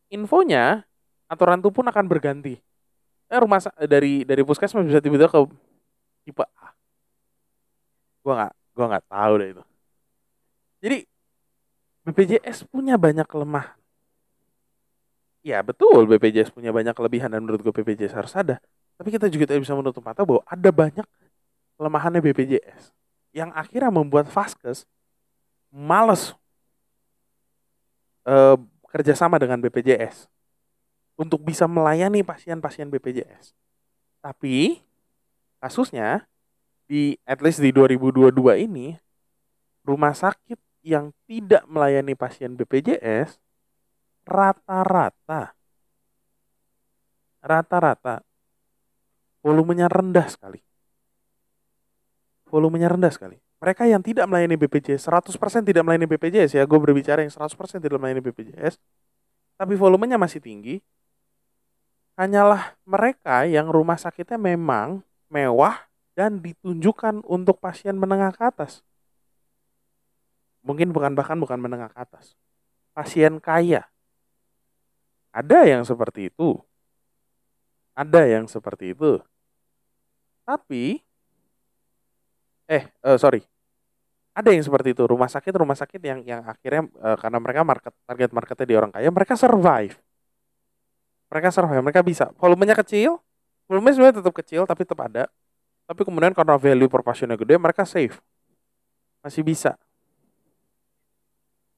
infonya 0.07 0.87
aturan 1.27 1.59
itu 1.59 1.69
pun 1.71 1.87
akan 1.87 2.05
berganti. 2.07 2.59
Eh, 3.31 3.39
rumah 3.39 3.63
dari 3.87 4.27
dari 4.27 4.43
puskesmas 4.43 4.83
bisa 4.83 4.99
tiba-tiba 4.99 5.31
ke 5.31 5.39
tipe 6.27 6.43
A. 6.43 6.75
Gua 8.19 8.33
nggak 8.35 8.53
gua 8.75 8.85
nggak 8.91 9.05
tahu 9.07 9.33
deh 9.39 9.47
itu. 9.55 9.63
Jadi 10.83 10.97
BPJS 12.03 12.67
punya 12.67 12.99
banyak 12.99 13.23
kelemahan. 13.23 13.79
Ya 15.47 15.63
betul 15.63 16.05
BPJS 16.11 16.51
punya 16.51 16.75
banyak 16.75 16.91
kelebihan 16.91 17.31
dan 17.31 17.41
menurut 17.41 17.63
gue 17.63 17.73
BPJS 17.73 18.13
harus 18.13 18.33
ada. 18.35 18.59
Tapi 18.99 19.09
kita 19.09 19.25
juga 19.31 19.49
tidak 19.49 19.63
bisa 19.65 19.73
menutup 19.73 20.03
mata 20.05 20.21
bahwa 20.21 20.43
ada 20.45 20.69
banyak 20.69 21.07
kelemahannya 21.79 22.21
BPJS 22.21 22.93
yang 23.33 23.49
akhirnya 23.55 23.89
membuat 23.89 24.29
Vaskes 24.29 24.85
males 25.71 26.35
eh, 28.27 28.57
kerjasama 28.91 29.39
dengan 29.41 29.57
BPJS 29.63 30.29
untuk 31.21 31.45
bisa 31.45 31.69
melayani 31.69 32.25
pasien-pasien 32.25 32.89
BPJS. 32.89 33.53
Tapi 34.25 34.81
kasusnya 35.61 36.25
di 36.89 37.13
at 37.29 37.37
least 37.45 37.61
di 37.61 37.69
2022 37.69 38.65
ini 38.65 38.97
rumah 39.85 40.17
sakit 40.17 40.57
yang 40.81 41.13
tidak 41.29 41.61
melayani 41.69 42.17
pasien 42.17 42.57
BPJS 42.57 43.37
rata-rata 44.25 45.53
rata-rata 47.41 48.25
volumenya 49.45 49.89
rendah 49.89 50.25
sekali. 50.25 50.61
Volumenya 52.49 52.89
rendah 52.89 53.13
sekali. 53.13 53.37
Mereka 53.61 53.85
yang 53.85 54.01
tidak 54.01 54.25
melayani 54.25 54.57
BPJS, 54.57 55.05
100% 55.05 55.37
tidak 55.69 55.85
melayani 55.85 56.09
BPJS 56.09 56.57
ya, 56.57 56.65
gue 56.65 56.79
berbicara 56.81 57.21
yang 57.21 57.29
100% 57.29 57.77
tidak 57.77 57.97
melayani 58.01 58.21
BPJS, 58.25 58.81
tapi 59.53 59.77
volumenya 59.77 60.17
masih 60.17 60.41
tinggi, 60.41 60.81
hanyalah 62.21 62.77
mereka 62.85 63.49
yang 63.49 63.73
rumah 63.73 63.97
sakitnya 63.97 64.37
memang 64.37 65.01
mewah 65.33 65.89
dan 66.13 66.37
ditunjukkan 66.37 67.25
untuk 67.25 67.57
pasien 67.57 67.97
menengah 67.97 68.29
ke 68.29 68.45
atas. 68.45 68.85
Mungkin 70.61 70.93
bukan 70.93 71.17
bahkan 71.17 71.41
bukan 71.41 71.57
menengah 71.57 71.89
ke 71.89 71.97
atas. 71.97 72.37
Pasien 72.93 73.41
kaya. 73.41 73.89
Ada 75.33 75.65
yang 75.65 75.81
seperti 75.81 76.29
itu. 76.29 76.61
Ada 77.97 78.29
yang 78.29 78.45
seperti 78.45 78.93
itu. 78.93 79.17
Tapi, 80.45 81.01
eh, 82.69 82.83
uh, 83.01 83.17
sorry, 83.17 83.41
ada 84.37 84.53
yang 84.53 84.61
seperti 84.61 84.93
itu. 84.93 85.03
Rumah 85.09 85.31
sakit, 85.31 85.53
rumah 85.57 85.73
sakit 85.73 86.01
yang 86.03 86.19
yang 86.21 86.41
akhirnya 86.45 86.85
uh, 87.01 87.17
karena 87.17 87.39
mereka 87.41 87.61
market 87.65 87.93
target 88.05 88.29
marketnya 88.29 88.67
di 88.67 88.75
orang 88.77 88.91
kaya, 88.93 89.09
mereka 89.09 89.33
survive. 89.33 89.97
Mereka 91.31 91.47
survive, 91.55 91.79
mereka 91.79 92.03
bisa. 92.03 92.29
Volumenya 92.35 92.75
kecil, 92.75 93.17
volumenya 93.71 93.95
sebenarnya 93.95 94.17
tetap 94.19 94.35
kecil, 94.35 94.61
tapi 94.67 94.83
tetap 94.83 94.99
ada. 94.99 95.31
Tapi 95.87 96.01
kemudian 96.03 96.35
karena 96.35 96.59
value 96.59 96.91
per 96.91 97.01
gede, 97.39 97.55
mereka 97.55 97.87
save. 97.87 98.19
Masih 99.23 99.41
bisa. 99.41 99.79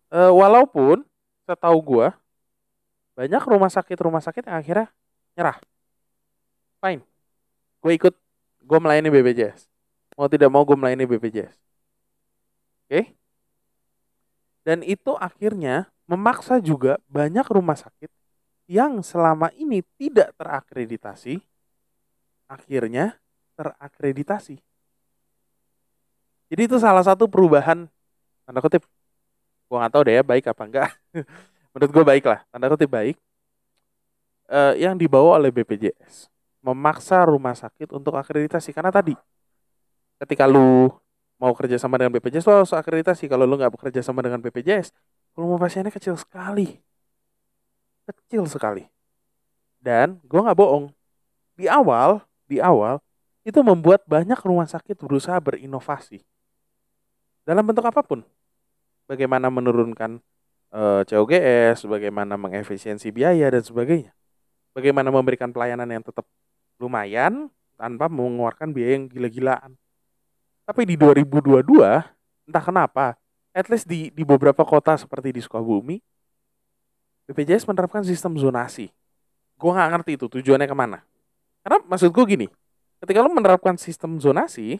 Uh, 0.10 0.34
walaupun, 0.34 1.06
setahu 1.46 1.78
gue, 1.82 2.08
banyak 3.14 3.44
rumah 3.46 3.70
sakit 3.70 3.98
rumah 4.02 4.22
sakit 4.22 4.50
yang 4.50 4.58
akhirnya 4.58 4.88
nyerah 5.38 5.58
fine 6.82 7.02
gue 7.82 7.94
ikut 7.94 8.14
gue 8.66 8.80
melayani 8.82 9.10
BPJS 9.14 9.70
mau 10.18 10.26
tidak 10.30 10.50
mau 10.50 10.66
gue 10.66 10.78
melayani 10.78 11.06
BPJS 11.06 11.54
oke 11.54 12.90
okay? 12.90 13.14
dan 14.66 14.82
itu 14.82 15.14
akhirnya 15.18 15.94
memaksa 16.10 16.58
juga 16.58 16.98
banyak 17.06 17.46
rumah 17.54 17.78
sakit 17.78 18.10
yang 18.68 19.04
selama 19.04 19.52
ini 19.60 19.84
tidak 20.00 20.32
terakreditasi 20.40 21.44
akhirnya 22.48 23.18
terakreditasi. 23.60 24.60
Jadi 26.54 26.62
itu 26.70 26.78
salah 26.78 27.02
satu 27.02 27.26
perubahan 27.26 27.90
tanda 28.46 28.60
kutip 28.62 28.86
gue 29.68 29.78
nggak 29.80 29.94
tahu 29.96 30.04
deh 30.06 30.16
ya 30.20 30.24
baik 30.24 30.46
apa 30.52 30.64
enggak 30.70 30.90
menurut 31.74 31.92
gue 31.96 32.04
baik 32.06 32.26
lah 32.30 32.40
tanda 32.54 32.68
kutip 32.72 32.90
baik. 32.90 33.18
Uh, 34.44 34.76
yang 34.76 35.00
dibawa 35.00 35.40
oleh 35.40 35.50
BPJS 35.50 36.30
memaksa 36.62 37.24
rumah 37.26 37.56
sakit 37.56 37.90
untuk 37.96 38.14
akreditasi. 38.14 38.70
Karena 38.76 38.94
tadi 38.94 39.16
ketika 40.22 40.46
lu 40.46 40.92
mau 41.42 41.52
kerja 41.58 41.76
sama 41.76 41.98
dengan 42.00 42.14
BPJS 42.16 42.46
lu 42.48 42.54
harus 42.64 42.72
akreditasi. 42.72 43.26
Kalau 43.28 43.44
lu 43.44 43.60
nggak 43.60 43.74
bekerja 43.74 44.00
sama 44.06 44.22
dengan 44.22 44.40
BPJS 44.40 44.94
volume 45.34 45.58
pasiennya 45.58 45.90
kecil 45.90 46.14
sekali 46.14 46.78
kecil 48.12 48.44
sekali. 48.52 48.84
Dan 49.80 50.20
gue 50.28 50.40
nggak 50.44 50.60
bohong. 50.60 50.92
Di 51.56 51.72
awal 51.72 52.20
di 52.50 52.60
awal 52.60 53.00
itu 53.44 53.60
membuat 53.64 54.04
banyak 54.08 54.40
rumah 54.44 54.68
sakit 54.68 55.00
berusaha 55.00 55.40
berinovasi. 55.40 56.24
Dalam 57.44 57.64
bentuk 57.64 57.84
apa 57.88 58.04
pun. 58.04 58.24
Bagaimana 59.04 59.52
menurunkan 59.52 60.24
uh, 60.72 61.04
eh, 61.04 61.12
COGS 61.12 61.84
bagaimana 61.86 62.40
mengefisiensi 62.40 63.12
biaya 63.12 63.52
dan 63.52 63.64
sebagainya. 63.64 64.16
Bagaimana 64.72 65.12
memberikan 65.12 65.52
pelayanan 65.52 65.86
yang 65.92 66.04
tetap 66.04 66.26
lumayan 66.80 67.52
tanpa 67.76 68.08
mengeluarkan 68.08 68.72
biaya 68.72 68.98
yang 68.98 69.06
gila-gilaan. 69.12 69.72
Tapi 70.64 70.88
di 70.88 70.96
2022, 70.96 71.68
entah 72.48 72.64
kenapa, 72.64 73.20
at 73.52 73.68
least 73.68 73.86
di, 73.86 74.08
di 74.10 74.24
beberapa 74.24 74.64
kota 74.64 74.96
seperti 74.96 75.36
di 75.36 75.44
Sukabumi, 75.44 76.00
BPJS 77.30 77.64
menerapkan 77.70 78.04
sistem 78.04 78.36
zonasi. 78.36 78.92
Gue 79.56 79.72
nggak 79.72 79.90
ngerti 79.96 80.12
itu 80.20 80.26
tujuannya 80.28 80.68
ke 80.68 80.76
mana. 80.76 81.00
Karena 81.64 81.80
maksud 81.88 82.12
gue 82.12 82.26
gini, 82.28 82.48
ketika 83.00 83.24
lo 83.24 83.32
menerapkan 83.32 83.80
sistem 83.80 84.20
zonasi, 84.20 84.80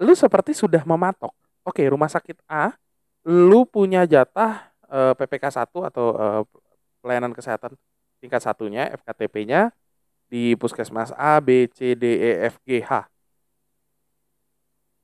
lu 0.00 0.12
seperti 0.16 0.56
sudah 0.56 0.80
mematok. 0.88 1.32
Oke, 1.64 1.84
rumah 1.84 2.08
sakit 2.08 2.40
A, 2.48 2.72
lu 3.24 3.64
punya 3.64 4.04
jatah 4.04 4.72
e, 4.88 4.98
eh, 5.00 5.12
PPK 5.16 5.44
1 5.48 5.88
atau 5.88 6.06
e, 6.12 6.26
pelayanan 7.00 7.32
kesehatan 7.32 7.72
tingkat 8.20 8.40
satunya, 8.40 8.88
FKTP-nya 8.96 9.72
di 10.28 10.56
puskesmas 10.56 11.12
A, 11.16 11.40
B, 11.40 11.68
C, 11.68 11.92
D, 11.96 12.04
E, 12.20 12.30
F, 12.48 12.56
G, 12.64 12.80
H. 12.80 13.08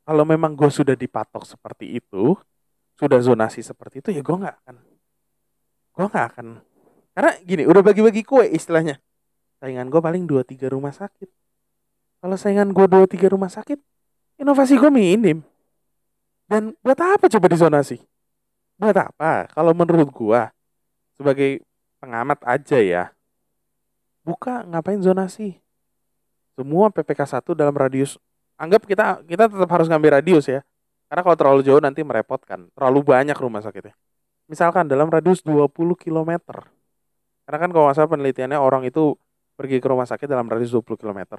Kalau 0.05 0.25
memang 0.25 0.57
gue 0.57 0.69
sudah 0.73 0.97
dipatok 0.97 1.45
seperti 1.45 2.01
itu, 2.01 2.37
sudah 2.97 3.21
zonasi 3.21 3.61
seperti 3.61 4.01
itu, 4.05 4.09
ya 4.13 4.21
gue 4.25 4.37
nggak 4.37 4.57
akan, 4.65 4.77
gue 6.01 6.09
nggak 6.09 6.27
akan. 6.33 6.47
Karena 7.13 7.33
gini, 7.45 7.63
udah 7.69 7.83
bagi-bagi 7.85 8.25
kue 8.25 8.49
istilahnya. 8.49 8.97
Saingan 9.61 9.93
gue 9.93 10.01
paling 10.01 10.25
dua 10.25 10.41
tiga 10.41 10.73
rumah 10.73 10.97
sakit. 10.97 11.29
Kalau 12.25 12.37
saingan 12.41 12.73
gue 12.73 12.87
dua 12.89 13.05
tiga 13.05 13.29
rumah 13.29 13.53
sakit, 13.53 13.77
inovasi 14.41 14.81
gue 14.81 14.89
minim. 14.89 15.45
Dan 16.49 16.73
buat 16.81 16.97
apa 16.97 17.29
coba 17.29 17.53
zonasi? 17.53 18.01
Buat 18.81 19.13
apa? 19.13 19.53
Kalau 19.53 19.77
menurut 19.77 20.09
gue, 20.09 20.41
sebagai 21.21 21.61
pengamat 22.01 22.41
aja 22.49 22.81
ya, 22.81 23.05
buka 24.25 24.65
ngapain 24.69 25.01
zonasi 25.01 25.61
semua 26.55 26.93
PPK 26.93 27.41
1 27.41 27.57
dalam 27.57 27.73
radius 27.73 28.21
anggap 28.61 28.85
kita 28.85 29.25
kita 29.25 29.49
tetap 29.49 29.71
harus 29.73 29.89
ngambil 29.89 30.21
radius 30.21 30.45
ya 30.45 30.61
karena 31.09 31.25
kalau 31.25 31.37
terlalu 31.41 31.61
jauh 31.65 31.81
nanti 31.81 32.05
merepotkan 32.05 32.69
terlalu 32.77 33.01
banyak 33.01 33.37
rumah 33.41 33.65
sakitnya 33.65 33.97
misalkan 34.51 34.91
dalam 34.91 35.07
radius 35.07 35.47
20 35.47 35.71
km 35.95 36.31
karena 37.47 37.59
kan 37.63 37.71
kalau 37.71 37.87
penelitiannya 37.95 38.59
orang 38.59 38.83
itu 38.83 39.15
pergi 39.55 39.79
ke 39.79 39.87
rumah 39.87 40.11
sakit 40.11 40.27
dalam 40.27 40.51
radius 40.51 40.75
20 40.75 40.99
km 40.99 41.39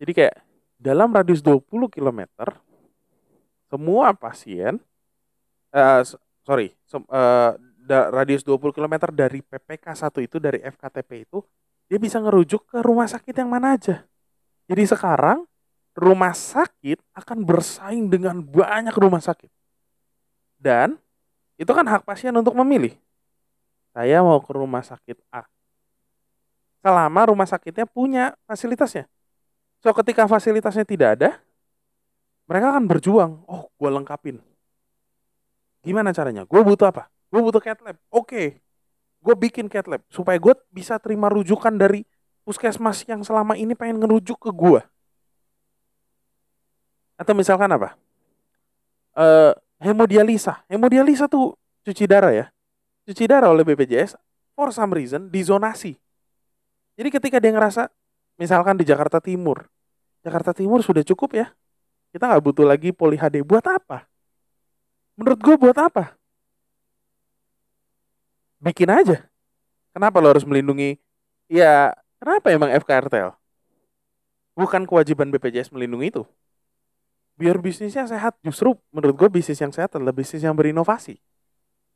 jadi 0.00 0.12
kayak 0.16 0.36
dalam 0.80 1.12
radius 1.12 1.44
20 1.44 1.68
km 1.92 2.20
semua 3.68 4.16
pasien 4.16 4.80
uh, 5.76 6.00
sorry 6.48 6.72
uh, 7.12 7.52
radius 7.88 8.44
20 8.44 8.72
km 8.72 8.94
dari 9.12 9.40
PPK 9.40 9.84
1 9.96 10.24
itu 10.24 10.36
dari 10.40 10.60
FKTP 10.64 11.28
itu 11.28 11.44
dia 11.88 11.96
bisa 11.96 12.20
ngerujuk 12.20 12.68
ke 12.68 12.84
rumah 12.84 13.08
sakit 13.08 13.32
yang 13.32 13.48
mana 13.48 13.80
aja. 13.80 14.04
Jadi 14.68 14.84
sekarang 14.84 15.48
rumah 15.96 16.36
sakit 16.36 17.00
akan 17.16 17.38
bersaing 17.48 18.12
dengan 18.12 18.44
banyak 18.44 18.92
rumah 18.92 19.24
sakit. 19.24 19.48
Dan 20.60 21.00
itu 21.58 21.68
kan 21.68 21.84
hak 21.84 22.06
pasien 22.06 22.32
untuk 22.32 22.54
memilih. 22.54 22.94
Saya 23.92 24.22
mau 24.22 24.38
ke 24.38 24.54
rumah 24.54 24.80
sakit 24.80 25.18
A. 25.34 25.42
Selama 26.78 27.34
rumah 27.34 27.48
sakitnya 27.50 27.84
punya 27.84 28.38
fasilitasnya. 28.46 29.10
So 29.82 29.90
ketika 29.90 30.30
fasilitasnya 30.30 30.86
tidak 30.86 31.08
ada, 31.18 31.30
mereka 32.46 32.72
akan 32.72 32.86
berjuang. 32.86 33.42
Oh, 33.50 33.66
gue 33.74 33.90
lengkapin. 33.90 34.38
Gimana 35.82 36.14
caranya? 36.14 36.46
Gue 36.46 36.62
butuh 36.62 36.94
apa? 36.94 37.10
Gue 37.28 37.42
butuh 37.42 37.58
cat 37.58 37.82
lab. 37.82 37.98
Oke, 38.08 38.22
okay 38.22 38.48
gue 39.18 39.34
bikin 39.34 39.66
cat 39.66 39.86
lab 39.90 40.02
supaya 40.08 40.38
gue 40.38 40.54
bisa 40.70 40.96
terima 41.02 41.26
rujukan 41.30 41.74
dari 41.74 42.06
puskesmas 42.46 43.02
yang 43.04 43.20
selama 43.26 43.58
ini 43.58 43.74
pengen 43.74 43.98
ngerujuk 43.98 44.38
ke 44.38 44.50
gue 44.54 44.80
atau 47.18 47.34
misalkan 47.34 47.68
apa 47.74 47.98
uh, 49.18 49.52
hemodialisa 49.82 50.62
hemodialisa 50.70 51.26
tuh 51.26 51.54
cuci 51.86 52.04
darah 52.04 52.34
ya 52.34 52.46
cuci 53.08 53.24
darah 53.26 53.50
oleh 53.50 53.64
BPJS 53.64 54.18
for 54.54 54.74
some 54.74 54.92
reason 54.94 55.30
dizonasi 55.30 55.96
jadi 56.98 57.08
ketika 57.14 57.38
dia 57.38 57.54
ngerasa 57.54 57.90
misalkan 58.38 58.76
di 58.78 58.84
Jakarta 58.84 59.22
Timur 59.22 59.66
Jakarta 60.22 60.52
Timur 60.52 60.82
sudah 60.82 61.02
cukup 61.02 61.34
ya 61.38 61.46
kita 62.10 62.26
nggak 62.26 62.42
butuh 62.42 62.66
lagi 62.66 62.90
poli 62.90 63.14
HD 63.14 63.42
buat 63.46 63.64
apa 63.66 64.06
menurut 65.14 65.40
gue 65.40 65.54
buat 65.58 65.78
apa 65.78 66.18
bikin 68.58 68.90
aja. 68.90 69.22
Kenapa 69.94 70.18
lo 70.18 70.34
harus 70.34 70.42
melindungi? 70.42 70.98
Ya, 71.46 71.94
kenapa 72.18 72.50
emang 72.50 72.74
FKRTL? 72.74 73.38
bukan 74.58 74.82
kewajiban 74.90 75.30
BPJS 75.30 75.70
melindungi 75.70 76.10
itu. 76.10 76.22
Biar 77.38 77.54
bisnisnya 77.62 78.02
sehat, 78.10 78.34
justru 78.42 78.74
menurut 78.90 79.14
gue 79.14 79.28
bisnis 79.38 79.62
yang 79.62 79.70
sehat 79.70 79.94
adalah 79.94 80.10
bisnis 80.10 80.42
yang 80.42 80.58
berinovasi. 80.58 81.22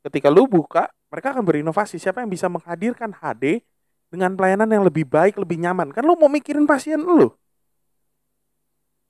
Ketika 0.03 0.31
lu 0.31 0.47
buka, 0.47 0.87
mereka 1.11 1.35
akan 1.35 1.43
berinovasi. 1.43 1.99
Siapa 1.99 2.23
yang 2.23 2.31
bisa 2.31 2.47
menghadirkan 2.47 3.11
HD 3.11 3.59
dengan 4.07 4.39
pelayanan 4.39 4.71
yang 4.71 4.83
lebih 4.87 5.03
baik, 5.03 5.35
lebih 5.35 5.59
nyaman? 5.59 5.91
Kan 5.91 6.07
lu 6.07 6.15
mau 6.15 6.31
mikirin 6.31 6.63
pasien 6.63 7.03
lu. 7.03 7.27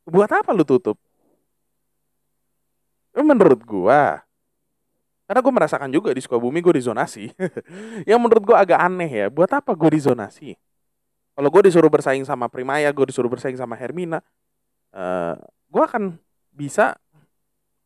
Buat 0.09 0.33
apa 0.33 0.49
lu 0.57 0.65
tutup? 0.65 0.97
Menurut 3.13 3.61
gua, 3.61 4.25
karena 5.23 5.39
gue 5.39 5.53
merasakan 5.55 5.89
juga 5.89 6.11
di 6.11 6.21
Sukabumi 6.21 6.59
gue 6.59 6.77
dizonasi. 6.83 7.31
yang 8.09 8.19
menurut 8.19 8.43
gue 8.43 8.57
agak 8.57 8.79
aneh 8.79 9.09
ya. 9.09 9.27
Buat 9.31 9.55
apa 9.63 9.71
gue 9.71 9.95
dizonasi? 9.95 10.57
Kalau 11.33 11.49
gue 11.49 11.61
disuruh 11.65 11.89
bersaing 11.89 12.27
sama 12.27 12.51
Primaya, 12.51 12.91
gue 12.91 13.05
disuruh 13.09 13.31
bersaing 13.31 13.57
sama 13.57 13.73
Hermina, 13.73 14.21
uh, 14.93 15.33
gue 15.73 15.81
akan 15.81 16.21
bisa 16.53 16.93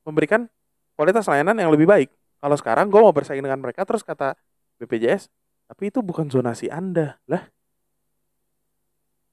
memberikan 0.03 0.51
kualitas 1.00 1.24
layanan 1.32 1.56
yang 1.56 1.72
lebih 1.72 1.88
baik. 1.88 2.12
Kalau 2.44 2.60
sekarang 2.60 2.91
gue 2.91 3.00
mau 3.00 3.15
bersaing 3.15 3.39
dengan 3.39 3.63
mereka, 3.63 3.88
terus 3.88 4.03
kata 4.03 4.36
BPJS, 4.84 5.32
tapi 5.72 5.88
itu 5.88 6.03
bukan 6.03 6.27
zonasi 6.27 6.67
Anda. 6.67 7.15
Lah, 7.32 7.48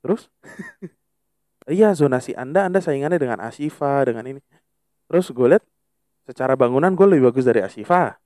terus? 0.00 0.30
iya, 1.68 1.90
zonasi 1.99 2.32
Anda, 2.38 2.70
Anda 2.70 2.78
saingannya 2.78 3.18
dengan 3.18 3.42
Asifa, 3.42 4.06
dengan 4.06 4.25
ini. 4.30 4.40
Terus 5.11 5.34
gue 5.34 5.46
lihat, 5.50 5.64
secara 6.30 6.54
bangunan 6.54 6.94
gue 6.94 7.06
lebih 7.11 7.34
bagus 7.34 7.44
dari 7.44 7.61
Asifa. 7.61 8.16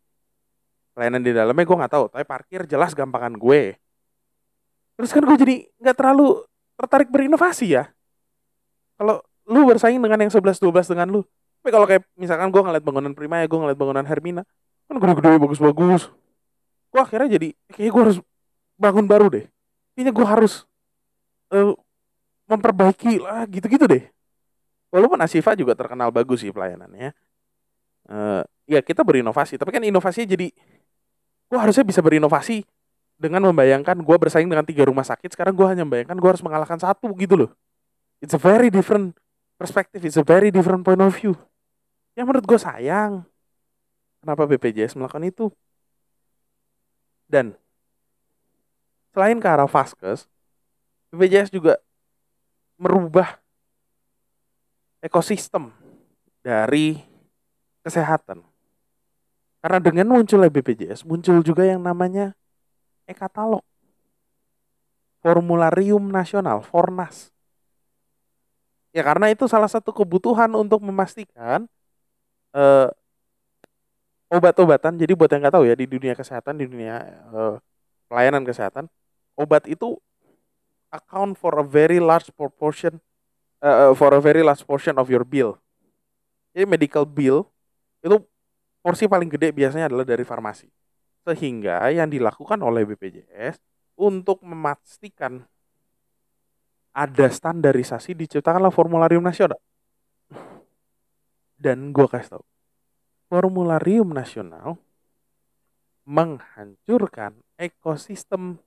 Pelayanan 0.92 1.24
di 1.24 1.32
dalamnya 1.32 1.64
gue 1.64 1.76
nggak 1.80 1.92
tahu, 1.96 2.04
tapi 2.12 2.24
parkir 2.28 2.68
jelas 2.68 2.94
gampangan 2.94 3.34
gue 3.34 3.74
terus 4.98 5.14
kan 5.14 5.22
gue 5.22 5.36
jadi 5.38 5.56
nggak 5.78 5.94
terlalu 5.96 6.42
tertarik 6.74 7.06
berinovasi 7.06 7.78
ya 7.78 7.86
kalau 8.98 9.22
lu 9.48 9.64
bersaing 9.64 9.98
dengan 9.98 10.20
yang 10.20 10.32
11-12 10.32 10.92
dengan 10.92 11.08
lu. 11.08 11.20
Tapi 11.58 11.70
kalau 11.74 11.86
kayak 11.88 12.04
misalkan 12.14 12.52
gue 12.52 12.62
ngeliat 12.62 12.84
bangunan 12.84 13.12
Prima 13.16 13.40
ya 13.42 13.46
gue 13.48 13.58
ngeliat 13.58 13.78
bangunan 13.80 14.04
Hermina 14.04 14.42
kan 14.88 14.96
gede-gede 15.00 15.40
bagus-bagus. 15.40 16.12
Gue 16.92 17.00
akhirnya 17.00 17.40
jadi 17.40 17.48
kayak 17.72 17.90
gue 17.90 18.02
harus 18.04 18.18
bangun 18.76 19.04
baru 19.08 19.26
deh. 19.32 19.44
Kayaknya 19.96 20.12
gue 20.14 20.26
harus 20.28 20.52
uh, 21.52 21.74
memperbaiki 22.48 23.20
lah 23.24 23.44
gitu-gitu 23.48 23.88
deh. 23.88 24.04
Walaupun 24.88 25.20
Asifa 25.20 25.52
juga 25.52 25.76
terkenal 25.76 26.08
bagus 26.12 26.44
sih 26.44 26.52
pelayanannya. 26.52 27.12
Uh, 28.08 28.40
ya 28.64 28.80
kita 28.80 29.04
berinovasi 29.04 29.60
tapi 29.60 29.68
kan 29.68 29.84
inovasinya 29.84 30.32
jadi 30.32 30.48
gue 31.48 31.58
harusnya 31.60 31.84
bisa 31.84 32.00
berinovasi 32.00 32.64
dengan 33.20 33.44
membayangkan 33.52 34.00
gue 34.00 34.16
bersaing 34.16 34.48
dengan 34.48 34.64
tiga 34.64 34.88
rumah 34.88 35.04
sakit 35.04 35.36
sekarang 35.36 35.52
gue 35.52 35.66
hanya 35.68 35.84
membayangkan 35.84 36.16
gue 36.16 36.28
harus 36.28 36.40
mengalahkan 36.40 36.80
satu 36.80 37.12
gitu 37.20 37.34
loh. 37.44 37.50
It's 38.24 38.32
a 38.32 38.40
very 38.40 38.72
different 38.72 39.12
perspective 39.58 40.00
it's 40.06 40.16
a 40.16 40.24
very 40.24 40.48
different 40.54 40.86
point 40.86 41.02
of 41.02 41.12
view 41.12 41.34
yang 42.14 42.30
menurut 42.30 42.46
gue 42.46 42.58
sayang 42.58 43.26
kenapa 44.22 44.46
BPJS 44.46 44.94
melakukan 44.94 45.26
itu 45.26 45.46
dan 47.28 47.52
selain 49.12 49.36
ke 49.42 49.48
arah 49.50 49.68
vaskes 49.68 50.30
BPJS 51.10 51.50
juga 51.50 51.76
merubah 52.78 53.36
ekosistem 55.02 55.74
dari 56.40 57.02
kesehatan 57.82 58.46
karena 59.58 59.78
dengan 59.82 60.06
munculnya 60.14 60.48
BPJS 60.48 61.02
muncul 61.02 61.42
juga 61.42 61.66
yang 61.66 61.82
namanya 61.82 62.38
e-katalog. 63.08 63.64
Formularium 65.18 66.12
Nasional, 66.14 66.62
Fornas. 66.62 67.34
Ya 68.92 69.04
karena 69.04 69.28
itu 69.28 69.44
salah 69.44 69.68
satu 69.68 69.92
kebutuhan 69.92 70.48
untuk 70.56 70.80
memastikan 70.80 71.68
uh, 72.56 72.88
obat-obatan. 74.32 74.96
Jadi 74.96 75.12
buat 75.12 75.28
yang 75.28 75.44
nggak 75.44 75.54
tahu 75.56 75.64
ya 75.68 75.74
di 75.76 75.84
dunia 75.88 76.16
kesehatan, 76.16 76.56
di 76.60 76.66
dunia 76.68 77.04
uh, 77.32 77.56
pelayanan 78.08 78.44
kesehatan, 78.44 78.88
obat 79.36 79.68
itu 79.68 80.00
account 80.88 81.36
for 81.36 81.52
a 81.60 81.64
very 81.64 82.00
large 82.00 82.32
proportion 82.32 82.96
uh, 83.60 83.92
for 83.92 84.16
a 84.16 84.20
very 84.20 84.40
large 84.40 84.64
portion 84.64 84.96
of 84.96 85.08
your 85.12 85.24
bill. 85.24 85.60
Jadi 86.56 86.64
medical 86.64 87.04
bill 87.04 87.44
itu 88.00 88.16
porsi 88.80 89.04
paling 89.04 89.28
gede 89.28 89.52
biasanya 89.52 89.92
adalah 89.92 90.06
dari 90.08 90.24
farmasi. 90.24 90.68
Sehingga 91.28 91.92
yang 91.92 92.08
dilakukan 92.08 92.56
oleh 92.64 92.88
BPJS 92.88 93.60
untuk 94.00 94.40
memastikan 94.40 95.44
ada 96.98 97.30
standarisasi 97.30 98.18
diciptakanlah 98.18 98.74
formularium 98.74 99.22
nasional. 99.22 99.62
Dan 101.54 101.94
gue 101.94 102.06
kasih 102.10 102.38
tau, 102.38 102.44
formularium 103.30 104.10
nasional 104.10 104.74
menghancurkan 106.02 107.38
ekosistem 107.54 108.58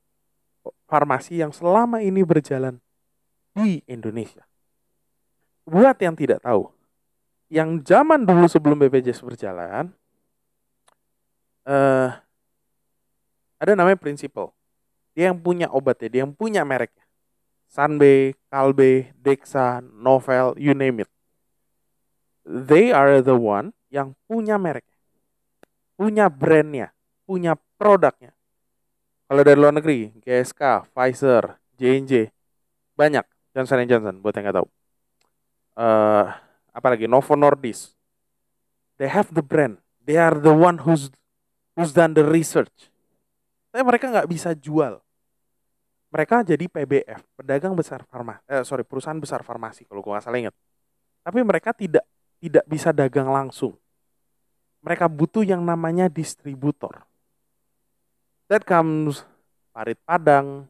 farmasi 0.88 1.44
yang 1.44 1.52
selama 1.52 2.00
ini 2.00 2.24
berjalan 2.24 2.80
di 3.52 3.84
Indonesia. 3.88 4.48
Buat 5.68 6.00
yang 6.00 6.16
tidak 6.16 6.44
tahu, 6.44 6.72
yang 7.52 7.84
zaman 7.84 8.24
dulu 8.24 8.48
sebelum 8.48 8.80
BPJS 8.80 9.24
berjalan, 9.24 9.92
eh, 11.68 12.10
ada 13.60 13.72
namanya 13.76 14.00
prinsipal. 14.00 14.56
Dia 15.12 15.32
yang 15.32 15.40
punya 15.40 15.68
obatnya, 15.68 16.08
dia 16.08 16.22
yang 16.24 16.36
punya 16.36 16.64
mereknya. 16.64 17.11
Sanbe, 17.72 18.36
Kalbe, 18.52 19.16
Dexa, 19.16 19.80
Novel, 19.80 20.60
you 20.60 20.76
name 20.76 21.08
it. 21.08 21.10
They 22.44 22.92
are 22.92 23.24
the 23.24 23.38
one 23.40 23.72
yang 23.88 24.12
punya 24.28 24.60
mereknya. 24.60 25.00
Punya 25.96 26.28
brandnya, 26.28 26.92
punya 27.24 27.56
produknya. 27.80 28.36
Kalau 29.32 29.42
dari 29.48 29.56
luar 29.56 29.72
negeri, 29.72 30.12
GSK, 30.20 30.92
Pfizer, 30.92 31.56
J&J, 31.80 32.28
banyak. 33.00 33.24
Johnson 33.56 33.88
Johnson, 33.88 34.16
buat 34.20 34.36
yang 34.36 34.52
nggak 34.52 34.58
tahu. 34.64 34.68
Uh, 35.80 36.28
apalagi 36.76 37.08
Novo 37.08 37.36
Nordisk. 37.40 37.96
They 39.00 39.08
have 39.08 39.32
the 39.32 39.44
brand. 39.44 39.80
They 40.04 40.20
are 40.20 40.36
the 40.36 40.52
one 40.52 40.84
who's 40.84 41.08
who's 41.80 41.96
done 41.96 42.16
the 42.16 42.28
research 42.28 42.92
tapi 43.72 43.88
mereka 43.88 44.12
nggak 44.12 44.30
bisa 44.30 44.52
jual. 44.52 45.00
Mereka 46.12 46.44
jadi 46.44 46.68
PBF, 46.68 47.24
pedagang 47.40 47.72
besar 47.72 48.04
farmasi, 48.04 48.44
eh, 48.52 48.64
sorry 48.68 48.84
perusahaan 48.84 49.16
besar 49.16 49.48
farmasi 49.48 49.88
kalau 49.88 50.04
gue 50.04 50.12
nggak 50.12 50.26
salah 50.28 50.40
ingat. 50.44 50.56
Tapi 51.24 51.40
mereka 51.40 51.72
tidak 51.72 52.04
tidak 52.44 52.66
bisa 52.68 52.92
dagang 52.92 53.32
langsung. 53.32 53.80
Mereka 54.84 55.08
butuh 55.08 55.46
yang 55.46 55.64
namanya 55.64 56.12
distributor. 56.12 57.08
That 58.52 58.68
comes 58.68 59.24
Parit 59.72 60.04
Padang, 60.04 60.68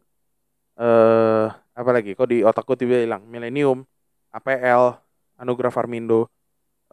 eh, 0.78 1.48
apa 1.50 1.90
lagi? 1.90 2.14
Kok 2.14 2.30
di 2.30 2.46
otakku 2.46 2.78
tiba 2.78 3.02
hilang? 3.02 3.26
Millennium, 3.26 3.82
APL, 4.30 4.94
Anugerah 5.42 5.74
Farmindo, 5.74 6.30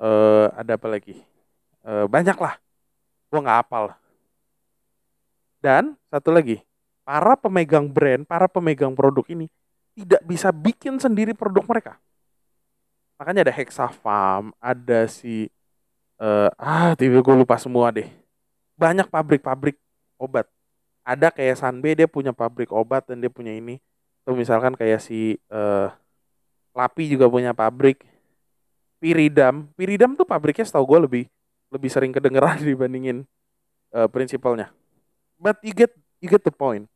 eh, 0.01 0.49
ada 0.57 0.81
apa 0.81 0.89
lagi? 0.89 1.21
Eh, 1.85 2.07
banyak 2.09 2.39
lah. 2.41 2.57
Gue 3.29 3.45
nggak 3.45 3.61
apal 3.61 3.93
dan 5.59 5.99
satu 6.07 6.31
lagi, 6.31 6.63
para 7.09 7.33
pemegang 7.41 7.89
brand, 7.89 8.29
para 8.29 8.45
pemegang 8.45 8.93
produk 8.93 9.25
ini 9.33 9.49
tidak 9.97 10.21
bisa 10.29 10.53
bikin 10.53 11.01
sendiri 11.01 11.33
produk 11.33 11.65
mereka. 11.65 11.93
Makanya 13.17 13.49
ada 13.49 13.55
Hexafarm, 13.57 14.53
ada 14.61 15.09
si 15.09 15.49
uh, 16.21 16.53
ah 16.61 16.93
tiba 16.93 17.25
gue 17.25 17.35
lupa 17.35 17.57
semua 17.57 17.89
deh. 17.89 18.13
Banyak 18.77 19.09
pabrik-pabrik 19.09 19.81
obat. 20.21 20.45
Ada 21.03 21.33
kayak 21.33 21.57
Sanbe 21.57 21.97
dia 21.97 22.05
punya 22.05 22.37
pabrik 22.37 22.69
obat 22.69 23.09
dan 23.09 23.25
dia 23.25 23.33
punya 23.33 23.57
ini. 23.57 23.81
Tuh 24.29 24.37
misalkan 24.37 24.77
kayak 24.77 25.01
si 25.01 25.41
uh, 25.49 25.89
Lapi 26.77 27.09
juga 27.09 27.25
punya 27.33 27.57
pabrik. 27.57 28.05
Piridam, 29.01 29.71
Piridam 29.79 30.19
tuh 30.19 30.27
pabriknya 30.27 30.67
setahu 30.67 30.85
gue 30.85 30.99
lebih 31.07 31.25
lebih 31.71 31.87
sering 31.87 32.11
kedengeran 32.11 32.59
dibandingin 32.69 33.23
uh, 33.95 34.11
prinsipalnya 34.11 34.75
but 35.39 35.57
you 35.63 35.71
get 35.73 35.95
you 36.19 36.27
get 36.27 36.43
the 36.43 36.53
point. 36.53 36.91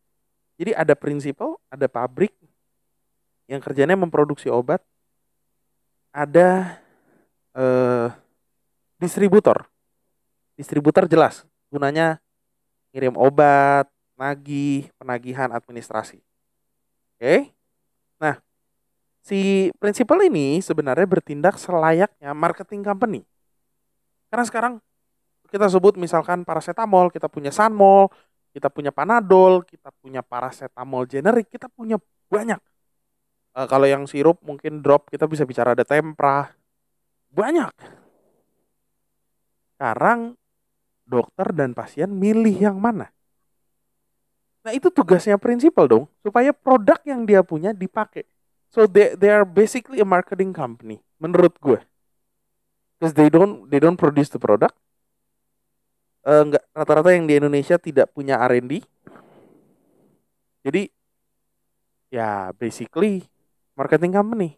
Jadi 0.62 0.78
ada 0.78 0.94
prinsipal, 0.94 1.58
ada 1.66 1.90
pabrik 1.90 2.30
yang 3.50 3.58
kerjanya 3.58 3.98
memproduksi 3.98 4.46
obat, 4.46 4.78
ada 6.14 6.78
uh, 7.58 8.14
distributor. 9.02 9.66
Distributor 10.54 11.10
jelas 11.10 11.42
gunanya 11.66 12.22
ngirim 12.94 13.18
obat, 13.18 13.90
nagih, 14.14 14.86
penagihan 15.02 15.50
administrasi. 15.50 16.22
Oke. 16.22 17.18
Okay? 17.18 17.38
Nah, 18.22 18.38
si 19.18 19.74
prinsipal 19.82 20.22
ini 20.22 20.62
sebenarnya 20.62 21.10
bertindak 21.10 21.58
selayaknya 21.58 22.30
marketing 22.38 22.86
company. 22.86 23.26
Karena 24.30 24.46
sekarang 24.46 24.74
kita 25.50 25.66
sebut 25.66 25.98
misalkan 25.98 26.46
paracetamol, 26.46 27.10
kita 27.10 27.26
punya 27.26 27.50
Sanmol, 27.50 28.14
kita 28.52 28.68
punya 28.68 28.92
Panadol, 28.92 29.64
kita 29.64 29.88
punya 29.98 30.20
paracetamol 30.20 31.08
generik, 31.08 31.48
kita 31.48 31.72
punya 31.72 31.96
banyak. 32.28 32.60
Uh, 33.52 33.68
kalau 33.68 33.84
yang 33.84 34.04
sirup 34.08 34.40
mungkin 34.40 34.80
drop 34.80 35.08
kita 35.12 35.28
bisa 35.28 35.44
bicara 35.44 35.72
ada 35.72 35.84
tempra. 35.84 36.52
Banyak. 37.32 37.72
Sekarang 39.76 40.36
dokter 41.08 41.48
dan 41.56 41.72
pasien 41.72 42.12
milih 42.12 42.54
yang 42.54 42.76
mana? 42.76 43.08
Nah 44.62 44.72
itu 44.72 44.88
tugasnya 44.94 45.36
prinsipal 45.40 45.90
dong, 45.90 46.04
supaya 46.22 46.54
produk 46.54 47.00
yang 47.02 47.26
dia 47.26 47.42
punya 47.42 47.74
dipakai. 47.74 48.22
So 48.72 48.86
they 48.86 49.18
they 49.18 49.28
are 49.28 49.44
basically 49.44 50.00
a 50.00 50.06
marketing 50.06 50.54
company, 50.54 51.02
menurut 51.18 51.52
gue. 51.58 51.82
Because 52.96 53.12
they 53.18 53.26
don't 53.26 53.66
they 53.68 53.82
don't 53.82 53.98
produce 53.98 54.30
the 54.30 54.38
product. 54.38 54.78
Uh, 56.22 56.54
rata-rata 56.70 57.10
yang 57.10 57.26
di 57.26 57.34
Indonesia 57.34 57.74
tidak 57.82 58.14
punya 58.14 58.38
R&D. 58.38 58.86
Jadi 60.62 60.86
ya 62.12 62.52
basically 62.54 63.26
marketing 63.74 64.12
company. 64.14 64.54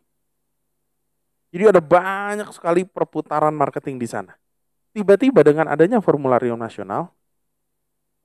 Jadi 1.55 1.71
ada 1.71 1.79
banyak 1.79 2.51
sekali 2.51 2.83
perputaran 2.83 3.55
marketing 3.55 4.03
di 4.03 4.11
sana. 4.11 4.35
Tiba-tiba 4.91 5.47
dengan 5.47 5.71
adanya 5.71 6.03
formularium 6.03 6.59
nasional, 6.59 7.15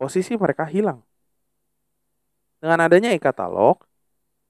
posisi 0.01 0.33
mereka 0.33 0.65
hilang. 0.65 1.05
Dengan 2.57 2.89
adanya 2.89 3.13
e-katalog, 3.13 3.85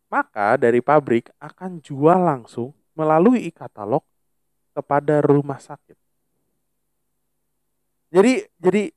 maka 0.08 0.56
dari 0.56 0.80
pabrik 0.80 1.28
akan 1.44 1.84
jual 1.84 2.24
langsung 2.24 2.72
melalui 2.96 3.52
e-katalog 3.52 4.02
kepada 4.72 5.20
rumah 5.20 5.60
sakit. 5.60 5.99
Jadi 8.10 8.42
jadi 8.58 8.90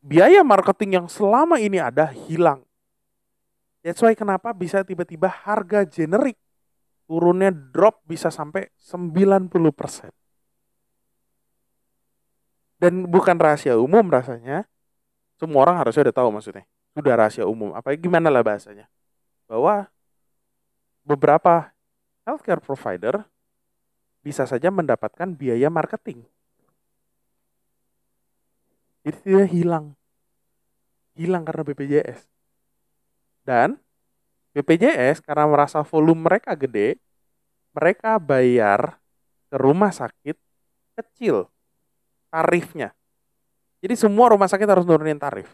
biaya 0.00 0.40
marketing 0.40 1.00
yang 1.02 1.06
selama 1.08 1.60
ini 1.60 1.80
ada 1.80 2.08
hilang. 2.12 2.64
That's 3.84 4.00
why 4.00 4.16
kenapa 4.16 4.52
bisa 4.56 4.80
tiba-tiba 4.80 5.28
harga 5.28 5.84
generik 5.84 6.40
turunnya 7.04 7.52
drop 7.52 8.00
bisa 8.08 8.32
sampai 8.32 8.72
90%. 8.80 10.08
Dan 12.80 13.04
bukan 13.08 13.36
rahasia 13.36 13.76
umum 13.76 14.08
rasanya. 14.08 14.64
Semua 15.36 15.68
orang 15.68 15.76
harusnya 15.82 16.08
udah 16.08 16.16
tahu 16.16 16.28
maksudnya 16.32 16.64
sudah 16.94 17.14
rahasia 17.18 17.44
umum. 17.44 17.74
Apa 17.74 17.92
gimana 17.98 18.30
lah 18.30 18.40
bahasanya? 18.46 18.86
Bahwa 19.50 19.90
beberapa 21.02 21.74
healthcare 22.24 22.62
provider 22.62 23.26
bisa 24.24 24.48
saja 24.48 24.70
mendapatkan 24.72 25.36
biaya 25.36 25.68
marketing. 25.68 26.24
Jadi 29.04 29.18
dia 29.22 29.44
hilang. 29.44 29.92
Hilang 31.14 31.44
karena 31.44 31.62
BPJS. 31.62 32.24
Dan 33.44 33.76
BPJS 34.56 35.20
karena 35.20 35.44
merasa 35.44 35.84
volume 35.84 36.24
mereka 36.24 36.56
gede, 36.56 36.96
mereka 37.76 38.16
bayar 38.16 38.96
ke 39.52 39.56
rumah 39.60 39.92
sakit 39.92 40.34
kecil 40.96 41.46
tarifnya. 42.32 42.96
Jadi 43.84 43.94
semua 44.00 44.32
rumah 44.32 44.48
sakit 44.48 44.64
harus 44.64 44.88
nurunin 44.88 45.20
tarif 45.20 45.52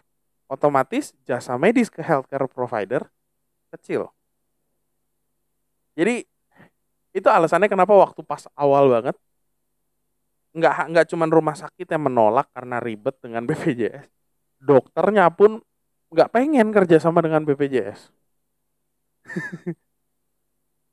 otomatis 0.51 1.15
jasa 1.23 1.55
medis 1.55 1.87
ke 1.87 2.03
healthcare 2.03 2.51
provider 2.51 3.07
kecil. 3.71 4.11
Jadi 5.95 6.27
itu 7.15 7.29
alasannya 7.31 7.71
kenapa 7.71 7.95
waktu 7.95 8.27
pas 8.27 8.51
awal 8.59 8.91
banget 8.91 9.15
nggak 10.51 10.75
nggak 10.91 11.07
cuma 11.15 11.25
rumah 11.31 11.55
sakit 11.55 11.87
yang 11.87 12.03
menolak 12.11 12.51
karena 12.51 12.83
ribet 12.83 13.15
dengan 13.23 13.43
BPJS, 13.49 14.07
dokternya 14.59 15.31
pun 15.31 15.63
nggak 16.11 16.29
pengen 16.35 16.75
kerja 16.75 16.99
sama 16.99 17.23
dengan 17.23 17.47
BPJS. 17.47 18.11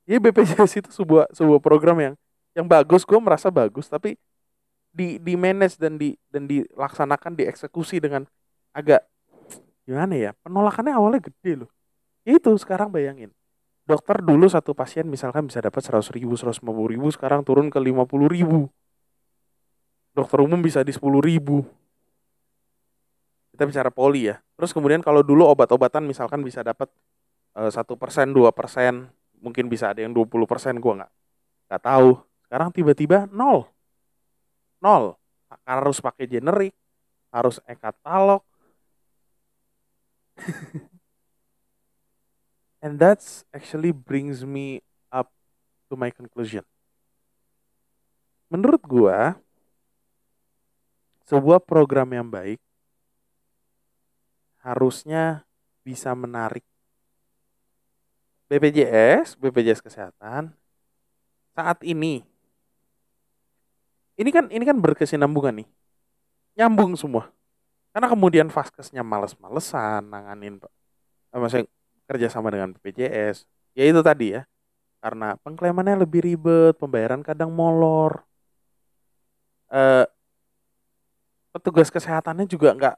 Jadi 0.07 0.19
BPJS 0.23 0.71
itu 0.79 0.89
sebuah 0.93 1.27
sebuah 1.33 1.59
program 1.59 1.97
yang 1.99 2.15
yang 2.53 2.65
bagus, 2.69 3.05
gue 3.05 3.19
merasa 3.19 3.51
bagus, 3.53 3.89
tapi 3.89 4.17
di 4.93 5.21
di 5.21 5.33
manage 5.37 5.77
dan 5.77 5.99
di 5.99 6.17
dan 6.31 6.49
dilaksanakan 6.49 7.37
dieksekusi 7.37 8.01
dengan 8.01 8.25
agak 8.73 9.05
gimana 9.85 10.13
ya 10.17 10.31
penolakannya 10.41 10.93
awalnya 10.93 11.21
gede 11.27 11.65
loh. 11.65 11.69
Itu 12.27 12.53
sekarang 12.59 12.91
bayangin. 12.93 13.33
Dokter 13.87 14.19
dulu 14.19 14.51
satu 14.51 14.75
pasien 14.75 15.07
misalkan 15.07 15.47
bisa 15.47 15.63
dapat 15.63 15.79
seratus 15.79 16.11
ribu 16.11 16.35
seratus 16.35 16.59
ribu 16.59 17.07
sekarang 17.07 17.39
turun 17.47 17.71
ke 17.71 17.79
lima 17.79 18.03
puluh 18.03 18.27
ribu 18.27 18.67
dokter 20.17 20.41
umum 20.41 20.57
bisa 20.57 20.81
di 20.81 20.89
sepuluh 20.89 21.21
ribu. 21.21 21.61
Kita 23.53 23.69
bicara 23.69 23.93
poli 23.93 24.33
ya. 24.33 24.41
Terus 24.57 24.73
kemudian 24.73 25.05
kalau 25.05 25.21
dulu 25.21 25.45
obat-obatan 25.45 26.09
misalkan 26.09 26.41
bisa 26.41 26.65
dapat 26.65 26.89
eh, 27.53 27.69
satu 27.69 27.93
persen 27.93 28.33
dua 28.33 28.49
persen 28.49 29.13
mungkin 29.37 29.69
bisa 29.69 29.93
ada 29.93 30.01
yang 30.01 30.17
20 30.17 30.49
persen 30.49 30.81
gue 30.81 30.93
nggak 30.97 31.11
nggak 31.69 31.83
tahu. 31.85 32.17
Sekarang 32.49 32.73
tiba-tiba 32.73 33.29
nol. 33.29 33.69
Nol. 34.81 35.13
Harus 35.63 36.01
pakai 36.01 36.25
generik 36.25 36.73
harus 37.31 37.61
e-katalog. 37.69 38.41
And 42.83 42.97
that's 43.01 43.45
actually 43.53 43.91
brings 43.91 44.45
me 44.45 44.81
up 45.09 45.33
to 45.89 45.97
my 45.97 46.13
conclusion. 46.13 46.63
Menurut 48.47 48.81
gua, 48.85 49.41
sebuah 51.27 51.59
program 51.59 52.07
yang 52.15 52.27
baik 52.31 52.57
harusnya 54.63 55.43
bisa 55.83 56.15
menarik 56.15 56.63
BPJS, 58.47 59.35
BPJS 59.35 59.83
Kesehatan 59.83 60.55
saat 61.51 61.83
ini. 61.83 62.23
Ini 64.17 64.29
kan 64.31 64.47
ini 64.49 64.63
kan 64.63 64.79
berkesinambungan 64.79 65.61
nih. 65.61 65.69
Nyambung 66.57 66.95
semua. 66.95 67.29
Karena 67.91 68.07
kemudian 68.07 68.47
Vaskesnya 68.49 69.03
males-malesan 69.03 70.09
nanganin 70.09 70.57
eh, 70.63 71.37
maksudnya 71.37 71.67
kerja 72.07 72.27
sama 72.31 72.49
dengan 72.49 72.71
BPJS. 72.71 73.45
Ya 73.75 73.83
itu 73.83 73.99
tadi 73.99 74.39
ya. 74.39 74.47
Karena 75.03 75.37
pengklaimannya 75.43 76.07
lebih 76.07 76.25
ribet, 76.25 76.79
pembayaran 76.79 77.21
kadang 77.21 77.53
molor. 77.53 78.25
Eh, 79.69 80.07
petugas 81.57 81.89
kesehatannya 81.91 82.45
juga 82.45 82.73
nggak 82.77 82.95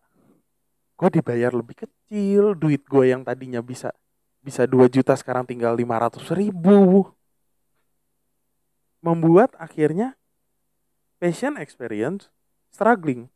gue 1.00 1.10
dibayar 1.20 1.52
lebih 1.56 1.88
kecil 1.88 2.54
duit 2.60 2.84
gue 2.84 3.12
yang 3.12 3.24
tadinya 3.24 3.64
bisa 3.64 3.96
bisa 4.44 4.68
2 4.68 4.88
juta 4.92 5.16
sekarang 5.16 5.48
tinggal 5.48 5.76
500 5.76 6.20
ribu 6.36 7.08
membuat 9.00 9.56
akhirnya 9.56 10.20
patient 11.20 11.56
experience 11.60 12.28
struggling 12.72 13.32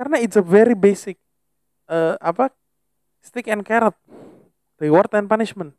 karena 0.00 0.16
it's 0.16 0.40
a 0.40 0.40
very 0.40 0.72
basic 0.72 1.20
uh, 1.92 2.16
apa 2.24 2.48
stick 3.20 3.52
and 3.52 3.68
carrot, 3.68 3.92
reward 4.80 5.12
and 5.12 5.28
punishment. 5.28 5.76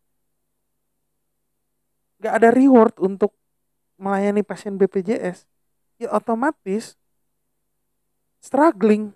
Gak 2.21 2.37
ada 2.37 2.53
reward 2.53 2.93
untuk 3.01 3.33
melayani 3.97 4.45
pasien 4.45 4.77
BPJS. 4.77 5.49
Ya 5.97 6.13
otomatis 6.13 7.00
struggling. 8.41 9.13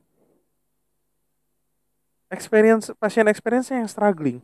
Experience 2.30 2.94
pasien 2.96 3.26
experience 3.28 3.74
yang 3.74 3.90
struggling. 3.90 4.40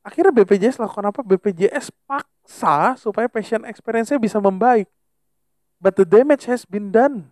Akhirnya 0.00 0.32
BPJS 0.32 0.80
lakukan 0.80 1.12
apa? 1.12 1.20
BPJS 1.20 1.92
paksa 2.08 2.96
supaya 2.96 3.28
pasien 3.28 3.62
experience-nya 3.68 4.16
bisa 4.16 4.40
membaik. 4.40 4.88
But 5.76 5.96
the 6.00 6.08
damage 6.08 6.48
has 6.48 6.64
been 6.64 6.88
done 6.88 7.28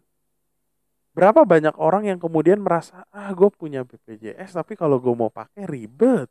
berapa 1.18 1.42
banyak 1.42 1.74
orang 1.82 2.06
yang 2.06 2.22
kemudian 2.22 2.62
merasa 2.62 3.02
ah 3.10 3.34
gue 3.34 3.50
punya 3.50 3.82
BPJS 3.82 4.54
tapi 4.54 4.78
kalau 4.78 5.02
gue 5.02 5.10
mau 5.10 5.26
pakai 5.26 5.66
ribet 5.66 6.30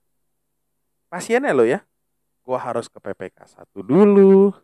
pasiennya 1.12 1.52
lo 1.52 1.68
ya 1.68 1.84
gue 2.48 2.56
harus 2.56 2.88
ke 2.88 2.96
PPK 2.96 3.52
satu 3.52 3.84
dulu 3.84 4.56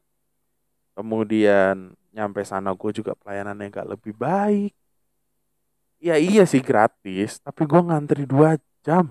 kemudian 0.95 1.91
nyampe 2.15 2.39
sana 2.47 2.71
gue 2.71 2.91
juga 2.95 3.19
pelayanannya 3.19 3.67
gak 3.67 3.89
lebih 3.99 4.15
baik 4.15 4.71
ya 6.03 6.19
iya 6.19 6.43
sih 6.43 6.59
gratis 6.59 7.39
tapi 7.39 7.63
gue 7.63 7.79
ngantri 7.79 8.27
dua 8.27 8.59
jam 8.83 9.07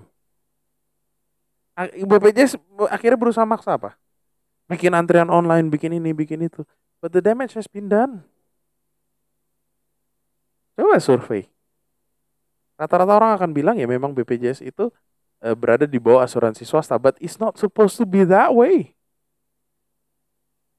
BPJS 1.81 2.61
akhirnya 2.85 3.17
berusaha 3.17 3.49
maksa 3.49 3.73
apa 3.73 3.97
bikin 4.69 4.93
antrian 4.93 5.33
online 5.33 5.73
bikin 5.73 5.97
ini 5.97 6.13
bikin 6.13 6.45
itu 6.45 6.61
but 7.01 7.09
the 7.09 7.17
damage 7.17 7.57
has 7.57 7.65
been 7.65 7.89
done 7.89 8.21
Coba 10.73 10.97
survei. 10.97 11.45
Rata-rata 12.73 13.13
orang 13.13 13.31
akan 13.37 13.51
bilang 13.53 13.77
ya 13.77 13.85
memang 13.85 14.09
BPJS 14.17 14.65
itu 14.65 14.89
uh, 15.45 15.53
berada 15.53 15.85
di 15.85 16.01
bawah 16.01 16.25
asuransi 16.25 16.65
swasta, 16.65 16.97
but 16.97 17.13
it's 17.21 17.37
not 17.37 17.61
supposed 17.61 18.01
to 18.01 18.05
be 18.09 18.25
that 18.25 18.49
way. 18.49 18.97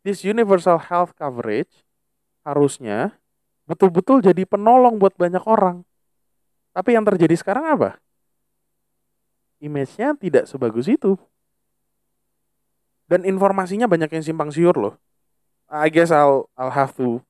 This 0.03 0.27
universal 0.27 0.77
health 0.83 1.14
coverage 1.14 1.70
harusnya 2.44 3.14
betul-betul 3.64 4.20
jadi 4.20 4.42
penolong 4.44 4.98
buat 4.98 5.14
banyak 5.14 5.40
orang. 5.46 5.87
Tapi 6.74 6.98
yang 6.98 7.06
terjadi 7.06 7.38
sekarang 7.38 7.70
apa? 7.70 8.02
Image-nya 9.62 10.18
tidak 10.18 10.50
sebagus 10.50 10.90
itu. 10.90 11.14
dan 13.04 13.24
informasinya 13.28 13.84
banyak 13.84 14.10
yang 14.16 14.24
simpang 14.24 14.48
siur 14.48 14.76
loh. 14.76 14.94
I 15.68 15.92
guess 15.92 16.12
I'll 16.12 16.48
I'll 16.56 16.72
have 16.72 16.96
to 17.00 17.20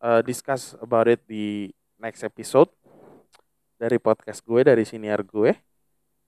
uh, 0.00 0.20
discuss 0.20 0.76
about 0.80 1.08
it 1.08 1.24
di 1.24 1.72
next 1.96 2.24
episode 2.24 2.68
dari 3.76 4.00
podcast 4.00 4.44
gue 4.44 4.60
dari 4.64 4.84
senior 4.84 5.24
gue. 5.24 5.56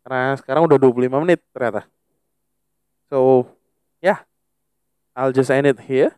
Karena 0.05 0.37
sekarang 0.41 0.65
udah 0.65 0.81
25 0.81 1.25
menit 1.25 1.41
ternyata. 1.53 1.85
So, 3.13 3.49
yeah. 4.01 4.25
I'll 5.13 5.35
just 5.35 5.51
end 5.51 5.67
it 5.67 5.83
here. 5.91 6.15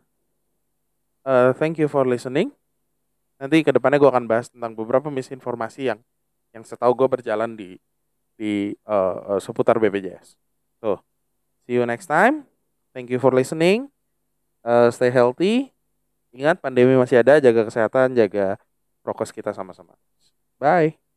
Uh, 1.25 1.57
thank 1.57 1.81
you 1.81 1.89
for 1.89 2.05
listening. 2.05 2.53
Nanti 3.41 3.65
ke 3.65 3.73
depannya 3.73 3.97
gue 3.97 4.11
akan 4.11 4.29
bahas 4.29 4.53
tentang 4.53 4.77
beberapa 4.77 5.09
misinformasi 5.09 5.89
yang 5.89 5.99
yang 6.51 6.65
setahu 6.67 6.93
gue 6.95 7.09
berjalan 7.21 7.55
di 7.55 7.79
di 8.41 8.73
uh, 8.89 9.37
uh, 9.37 9.41
seputar 9.41 9.77
BPJS. 9.77 10.35
So, 10.81 11.05
see 11.69 11.77
you 11.77 11.85
next 11.85 12.09
time. 12.09 12.49
Thank 12.97 13.13
you 13.13 13.21
for 13.21 13.31
listening. 13.37 13.93
Uh, 14.65 14.89
stay 14.89 15.13
healthy. 15.13 15.77
Ingat 16.33 16.63
pandemi 16.63 16.97
masih 16.97 17.21
ada, 17.21 17.37
jaga 17.43 17.69
kesehatan, 17.69 18.17
jaga 18.17 18.57
prokes 19.05 19.35
kita 19.35 19.53
sama-sama. 19.53 19.93
Bye. 20.57 21.10